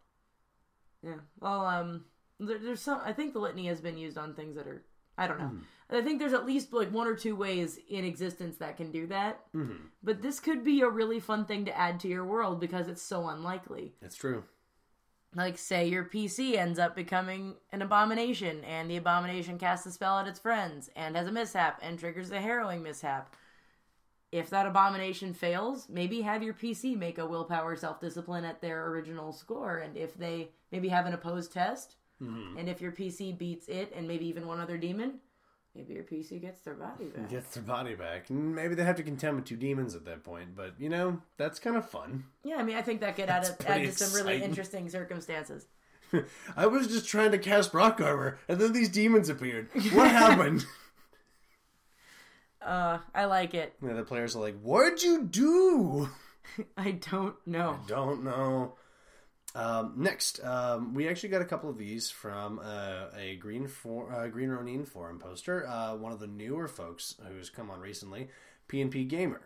[1.02, 1.20] Yeah.
[1.38, 2.04] Well, um,
[2.40, 3.00] there, there's some.
[3.04, 4.82] I think the litany has been used on things that are.
[5.16, 5.50] I don't know.
[5.90, 9.06] I think there's at least like one or two ways in existence that can do
[9.08, 9.40] that.
[9.54, 9.86] Mm-hmm.
[10.02, 13.02] But this could be a really fun thing to add to your world because it's
[13.02, 13.94] so unlikely.
[14.00, 14.44] It's true.
[15.34, 20.18] Like, say your PC ends up becoming an abomination, and the abomination casts a spell
[20.18, 23.34] at its friends and has a mishap and triggers a harrowing mishap.
[24.32, 28.88] If that abomination fails, maybe have your PC make a willpower self discipline at their
[28.88, 33.68] original score, and if they maybe have an opposed test, and if your PC beats
[33.68, 35.20] it and maybe even one other demon,
[35.74, 37.28] maybe your PC gets their body back.
[37.30, 38.28] Gets their body back.
[38.30, 41.58] Maybe they have to contend with two demons at that point, but you know that's
[41.58, 42.24] kind of fun.
[42.44, 45.66] Yeah, I mean, I think that could add, a, add to some really interesting circumstances.
[46.56, 49.68] I was just trying to cast rock armor, and then these demons appeared.
[49.92, 50.64] What happened?
[52.60, 53.74] Uh, I like it.
[53.80, 56.08] And the players are like, "What'd you do?"
[56.76, 57.78] I don't know.
[57.86, 58.74] Don't know.
[59.58, 64.12] Um, next, um, we actually got a couple of these from uh, a Green for,
[64.12, 65.66] uh, Green Ronin forum poster.
[65.66, 68.28] Uh, one of the newer folks who's come on recently,
[68.68, 69.40] PNP Gamer.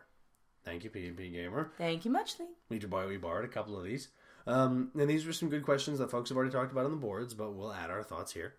[0.66, 1.72] Thank you, PNP Gamer.
[1.78, 2.44] Thank you muchly.
[2.68, 4.08] We, bar- we borrowed a couple of these.
[4.46, 6.96] Um, and these were some good questions that folks have already talked about on the
[6.98, 8.54] boards, but we'll add our thoughts here.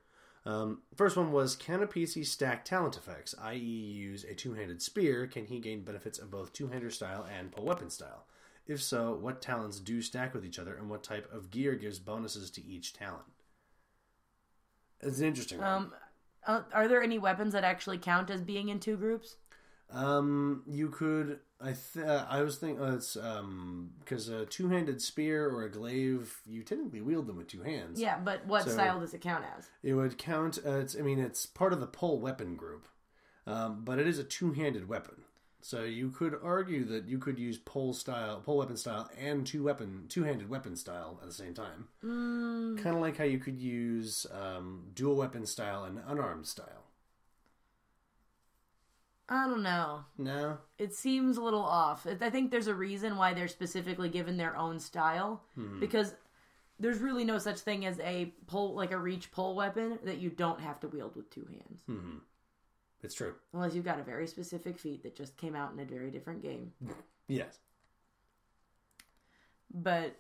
[0.46, 4.82] Um, first one was Can a PC stack talent effects, i.e., use a two handed
[4.82, 5.28] spear?
[5.28, 8.26] Can he gain benefits of both two hander style and pole weapon style?
[8.66, 12.00] If so, what talents do stack with each other, and what type of gear gives
[12.00, 13.26] bonuses to each talent?
[15.02, 15.68] It's an interesting one.
[15.68, 15.94] Um,
[16.48, 19.36] uh, are there any weapons that actually count as being in two groups?
[19.92, 21.40] Um, you could.
[21.62, 25.70] I th- uh, I was thinking uh, it's um because a two-handed spear or a
[25.72, 28.00] glaive, you technically wield them with two hands.
[28.02, 29.70] Yeah, but what So- style does it count as?
[29.84, 30.58] It would count.
[30.66, 30.98] Uh, it's.
[30.98, 32.88] I mean, it's part of the pole weapon group.
[33.46, 35.23] um, but it is a two-handed weapon.
[35.64, 39.64] So you could argue that you could use pole style, pole weapon style, and two
[39.64, 41.88] weapon, two-handed weapon style at the same time.
[42.04, 42.84] Mm.
[42.84, 46.84] Kind of like how you could use um, dual weapon style and unarmed style.
[49.30, 50.04] I don't know.
[50.18, 52.06] No, It seems a little off.
[52.20, 55.44] I think there's a reason why they're specifically given their own style
[55.80, 56.14] because
[56.78, 60.30] there's really no such thing as a pull like a reach pole weapon that you
[60.30, 61.84] don't have to wield with two hands.
[63.04, 63.36] It's true.
[63.54, 66.42] Unless you've got a very specific feat that just came out in a very different
[66.42, 66.72] game.
[67.28, 67.60] Yes.
[69.74, 70.16] But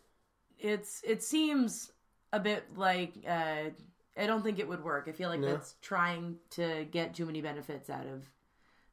[0.60, 1.92] it's it seems
[2.32, 3.70] a bit like uh
[4.16, 5.08] I don't think it would work.
[5.08, 5.48] I feel like No.
[5.52, 8.30] that's trying to get too many benefits out of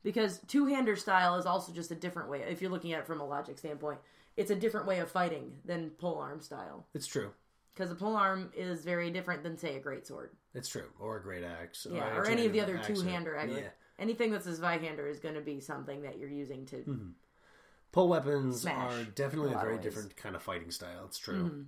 [0.02, 2.40] because two-hander style is also just a different way.
[2.48, 3.98] If you're looking at it from a logic standpoint,
[4.36, 6.86] it's a different way of fighting than pole arm style.
[6.94, 7.32] It's true.
[7.74, 10.30] Because a pole arm is very different than say a great sword.
[10.54, 10.88] It's true.
[10.98, 11.86] Or a great axe.
[11.90, 13.38] Yeah, a or any of the other two-hander.
[13.46, 13.68] Yeah.
[14.00, 16.76] Anything that's a Zweihander is going to be something that you're using to.
[16.76, 17.08] Mm-hmm.
[17.92, 21.04] Pole weapons Smash, are definitely a a very different kind of fighting style.
[21.06, 21.66] It's true.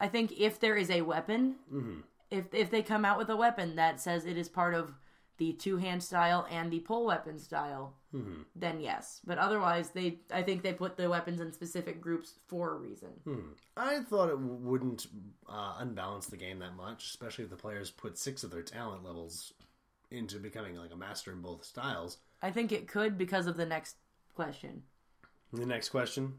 [0.00, 2.00] I think if there is a weapon, Mm-hmm.
[2.30, 4.92] if if they come out with a weapon that says it is part of
[5.38, 8.42] the two hand style and the pole weapon style, Mm-hmm.
[8.54, 9.20] then yes.
[9.26, 13.10] But otherwise, they I think they put the weapons in specific groups for a reason.
[13.24, 13.52] Hmm.
[13.76, 15.06] I thought it wouldn't
[15.48, 19.04] uh, unbalance the game that much, especially if the players put six of their talent
[19.04, 19.52] levels
[20.10, 22.18] into becoming like a master in both styles.
[22.42, 23.96] I think it could because of the next
[24.34, 24.82] question.
[25.52, 26.34] The next question.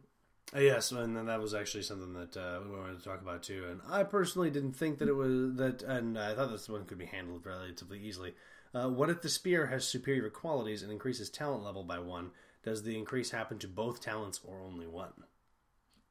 [0.56, 3.44] Uh, yes, and then that was actually something that uh, we wanted to talk about
[3.44, 3.66] too.
[3.70, 7.00] And I personally didn't think that it was that, and I thought this one could
[7.00, 8.36] be handled relatively easily.
[8.74, 12.32] Uh, what if the spear has superior qualities and increases talent level by one?
[12.64, 15.14] Does the increase happen to both talents or only one?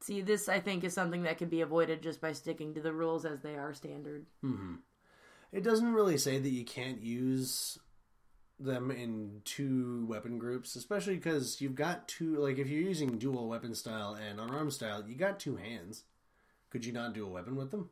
[0.01, 2.93] See, this I think is something that could be avoided just by sticking to the
[2.93, 4.27] rules as they are standard.
[5.55, 7.79] It doesn't really say that you can't use
[8.59, 12.37] them in two weapon groups, especially because you've got two.
[12.39, 16.03] Like if you're using dual weapon style and unarmed style, you got two hands.
[16.71, 17.89] Could you not do a weapon with them?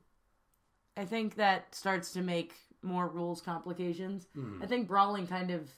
[0.97, 2.53] I think that starts to make
[2.83, 4.27] more rules complications.
[4.35, 4.61] Hmm.
[4.61, 5.71] I think brawling kind of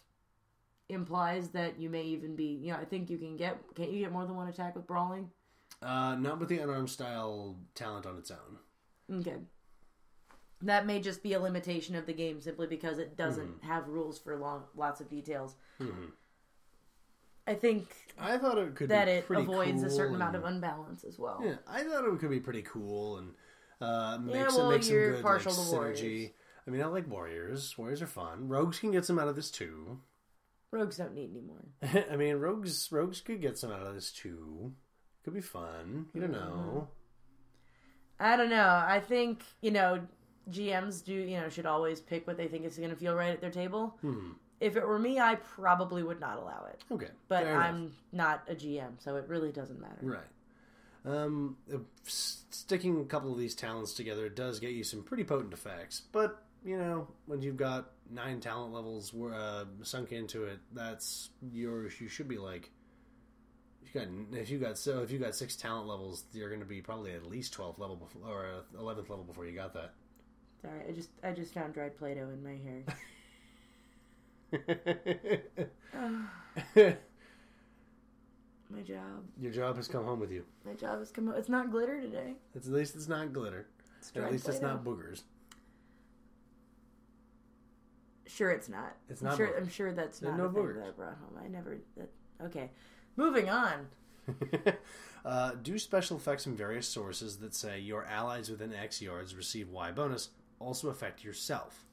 [0.89, 4.01] implies that you may even be, you know, I think you can get can't you
[4.01, 5.31] get more than one attack with brawling?
[5.83, 9.19] Uh, not with the unarmed style talent on its own.
[9.21, 9.37] Okay.
[10.63, 13.67] That may just be a limitation of the game simply because it doesn't Hmm.
[13.67, 15.55] have rules for long lots of details.
[17.47, 21.05] I think I thought it could that it avoids a cool certain amount of unbalance
[21.05, 21.43] as well.
[21.45, 23.35] Yeah, I thought it could be pretty cool and
[23.81, 26.03] uh, make Yeah, some, well, make some good partial like, to synergy.
[26.03, 26.31] warriors.
[26.67, 27.77] I mean, I like warriors.
[27.77, 28.49] Warriors are fun.
[28.49, 30.01] Rogues can get some out of this too.
[30.71, 32.07] Rogues don't need any more.
[32.11, 34.73] I mean, rogues rogues could get some out of this too.
[35.25, 36.07] Could be fun.
[36.15, 36.89] You don't know.
[38.19, 38.83] I don't know.
[38.87, 40.01] I think you know
[40.51, 43.31] GMs do you know should always pick what they think is going to feel right
[43.31, 43.97] at their table.
[44.01, 44.33] Hmm.
[44.61, 46.83] If it were me, I probably would not allow it.
[46.91, 47.61] Okay, But fair.
[47.61, 49.99] I'm not a GM, so it really doesn't matter.
[50.03, 50.21] right.
[51.07, 55.53] Um, uh, sticking a couple of these talents together does get you some pretty potent
[55.53, 61.29] effects, but you know when you've got nine talent levels uh, sunk into it, that's
[61.53, 62.71] your you should be like.
[63.83, 66.61] If you got if you got so if you got six talent levels, you're going
[66.63, 68.47] to be probably at least twelve level before, or
[68.79, 69.93] eleventh level before you got that.
[70.65, 72.85] Sorry, I just I just found dried Play-Doh in my hair.
[78.71, 80.45] my job, Your job has come home with you.
[80.65, 81.27] my job has come.
[81.27, 81.37] home.
[81.37, 82.35] It's not glitter today.
[82.55, 83.67] It's, at least it's not glitter.
[83.99, 84.75] It's At least it's Play-Doh.
[84.75, 85.23] not boogers.
[88.27, 88.97] Sure, it's not.
[89.11, 89.55] It's I'm not sure.
[89.57, 90.77] I'm sure that's There are not no boogers.
[90.77, 91.39] that I brought home.
[91.45, 91.77] I never.
[91.99, 92.09] That,
[92.47, 92.71] okay,
[93.17, 93.87] moving on.
[95.27, 99.69] uh, do special effects from various sources that say your allies within X yards receive
[99.69, 100.31] Y bonus
[100.65, 101.85] also affect yourself?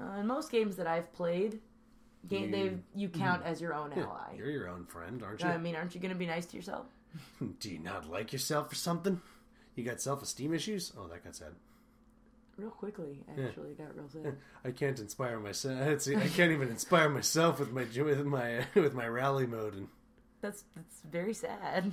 [0.00, 1.60] Uh, in most games that I've played,
[2.28, 4.34] game, You- they you count as your own ally.
[4.36, 5.48] You're your own friend, aren't you?
[5.48, 6.86] I mean, aren't you going to be nice to yourself?
[7.60, 9.20] Do you not like yourself or something?
[9.74, 10.92] You got self esteem issues?
[10.98, 11.52] Oh, that got sad.
[12.56, 14.36] Real quickly, actually, got real sad.
[14.64, 15.78] I can't inspire myself.
[16.08, 19.88] I can't even inspire myself with my with my with my rally mode, and
[20.40, 21.92] That's that's very sad.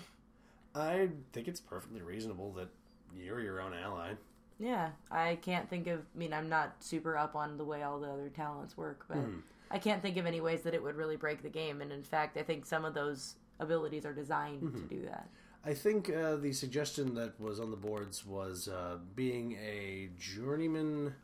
[0.76, 2.70] I think it's perfectly reasonable that
[3.16, 4.14] you're your own ally.
[4.60, 6.00] Yeah, I can't think of.
[6.16, 9.18] I mean, I'm not super up on the way all the other talents work, but
[9.18, 9.40] Hmm.
[9.72, 11.82] I can't think of any ways that it would really break the game.
[11.82, 14.88] And in fact, I think some of those abilities are designed Mm-hmm.
[14.88, 15.28] to do that.
[15.66, 21.16] I think uh, the suggestion that was on the boards was uh, being a journeyman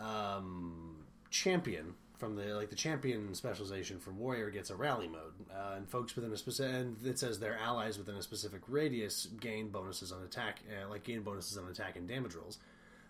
[0.00, 5.74] um, champion from the like the champion specialization from warrior gets a rally mode, uh,
[5.76, 9.68] and folks within a specific and it says their allies within a specific radius gain
[9.68, 12.58] bonuses on attack, uh, like gain bonuses on attack and damage rolls.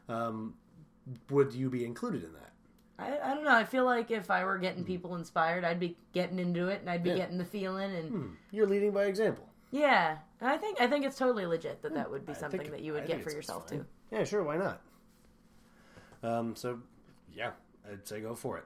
[0.09, 0.55] Um,
[1.31, 2.53] would you be included in that?
[2.99, 3.55] I, I don't know.
[3.55, 6.89] I feel like if I were getting people inspired, I'd be getting into it and
[6.91, 7.17] I'd be Yeah.
[7.17, 9.49] getting the feeling and You're leading by example.
[9.71, 10.19] yeah.
[10.41, 12.93] I think I think it's totally legit that that would be something think- that you
[12.93, 13.79] would think get for yourself fine.
[13.81, 13.87] too.
[14.11, 14.43] Yeah, sure.
[14.43, 14.81] Why not?
[16.23, 16.57] Um.
[16.57, 16.81] So,
[17.35, 17.51] yeah,
[17.91, 18.65] I'd say go for it.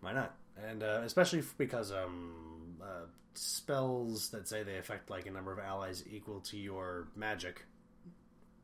[0.00, 0.34] Why not?
[0.68, 5.58] And uh, especially because um, uh, spells that say they affect like a number of
[5.58, 7.64] allies equal to your magic.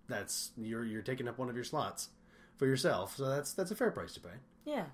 [0.09, 2.09] That's you're you're taking up one of your slots
[2.57, 4.29] for yourself, so that's that's a fair price to pay.
[4.65, 4.85] Yeah,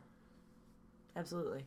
[1.16, 1.64] absolutely.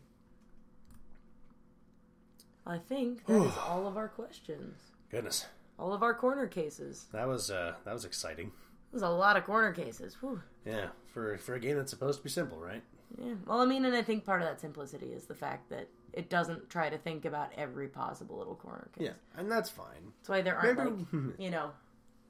[2.66, 4.78] I think that is all of our questions.
[5.12, 5.46] Goodness,
[5.78, 7.08] All of our corner cases.
[7.12, 8.52] that was uh, that was exciting.
[8.92, 10.16] There's a lot of corner cases.
[10.22, 10.42] Whew.
[10.66, 12.84] Yeah, for for a game that's supposed to be simple, right?
[13.18, 13.34] Yeah.
[13.46, 16.30] Well, I mean, and I think part of that simplicity is the fact that it
[16.30, 19.06] doesn't try to think about every possible little corner case.
[19.08, 20.12] Yeah, and that's fine.
[20.20, 20.78] That's why there aren't
[21.12, 21.72] Maybe- like you know,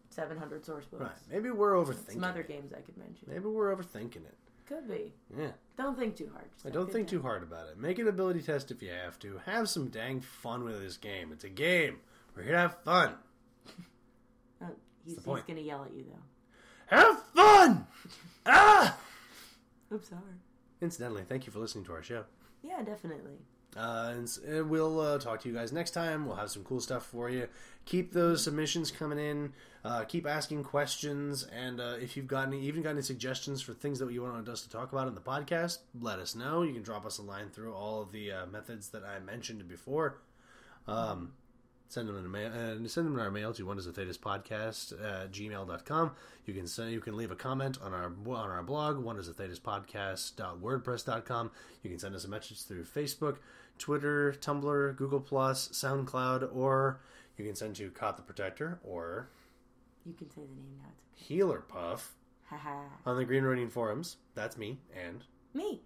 [0.10, 1.04] seven hundred source books.
[1.04, 1.12] Right?
[1.32, 2.14] Maybe we're overthinking.
[2.14, 2.48] Some other it.
[2.48, 3.28] games I could mention.
[3.28, 4.36] Maybe we're overthinking it.
[4.66, 5.14] Could be.
[5.38, 5.52] Yeah.
[5.78, 6.46] Don't think too hard.
[6.54, 7.78] Just I don't think too hard about it.
[7.78, 9.40] Make an ability test if you have to.
[9.46, 11.32] Have some dang fun with this game.
[11.34, 11.98] It's a game.
[12.36, 13.16] We're here to have fun.
[14.62, 14.68] Oh,
[15.04, 16.96] he's, he's gonna yell at you though.
[16.96, 17.86] Have fun!
[18.46, 18.98] ah!
[19.92, 20.22] Oops, sorry.
[20.84, 22.26] Incidentally, thank you for listening to our show.
[22.62, 23.38] Yeah, definitely.
[23.76, 26.26] Uh, and, and we'll uh, talk to you guys next time.
[26.26, 27.48] We'll have some cool stuff for you.
[27.86, 29.54] Keep those submissions coming in.
[29.86, 33.74] Uh, keep asking questions, and uh, if you've got any, even got any suggestions for
[33.74, 36.64] things that you want us to talk about in the podcast, let us know.
[36.64, 39.68] You can drop us a line through all of the uh, methods that I mentioned
[39.68, 40.20] before.
[40.86, 41.32] Um,
[41.94, 43.92] send them in a mail, uh, send them in our mail to one is the
[43.92, 46.12] Thedas podcast at gmail.com.
[46.46, 49.28] You can send, you can leave a comment on our on our blog, one is
[49.28, 51.52] the Thedas podcast.wordpress.com.
[51.84, 53.38] You can send us a message through Facebook,
[53.78, 57.00] Twitter, Tumblr, Google Plus, SoundCloud, or
[57.38, 59.30] you can send to Kot the Protector or
[60.06, 60.90] You can say the name now.
[61.16, 62.08] It's Healerpuff
[63.06, 64.18] on the Green Ronin forums.
[64.34, 65.82] That's me, and Me.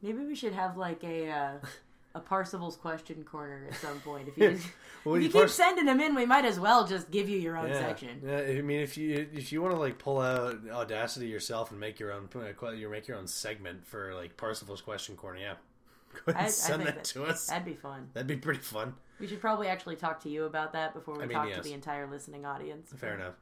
[0.00, 1.52] Maybe we should have like a uh,
[2.14, 4.28] a Parsifal's question corner at some point.
[4.28, 4.66] If you, just,
[5.04, 7.38] Well, if you keep pars- sending them in, we might as well just give you
[7.38, 8.20] your own yeah, section.
[8.24, 8.38] yeah.
[8.38, 11.98] I mean, if you if you want to like pull out Audacity yourself and make
[11.98, 12.28] your own
[12.76, 15.54] you make your own segment for like Parsifal's question corner, yeah,
[16.26, 17.46] go ahead I, and I send that to us.
[17.46, 18.08] That'd be fun.
[18.12, 18.94] That'd be pretty fun.
[19.20, 21.58] We should probably actually talk to you about that before we I mean, talk yes.
[21.58, 22.92] to the entire listening audience.
[22.96, 23.34] Fair enough.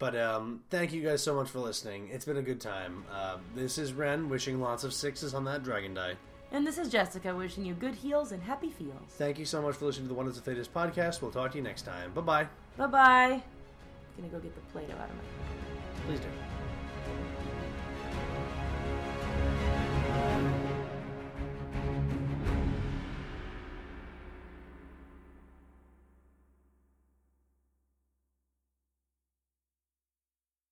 [0.00, 2.08] But um, thank you guys so much for listening.
[2.10, 3.04] It's been a good time.
[3.12, 6.14] Uh, this is Ren wishing lots of sixes on that dragon die.
[6.52, 9.10] And this is Jessica wishing you good heals and happy feels.
[9.10, 11.22] Thank you so much for listening to the Wonders of Thedas podcast.
[11.22, 12.12] We'll talk to you next time.
[12.12, 12.46] Bye bye.
[12.76, 13.42] Bye bye.
[14.16, 16.06] Gonna go get the Play-Doh out of my.
[16.06, 16.26] Please do.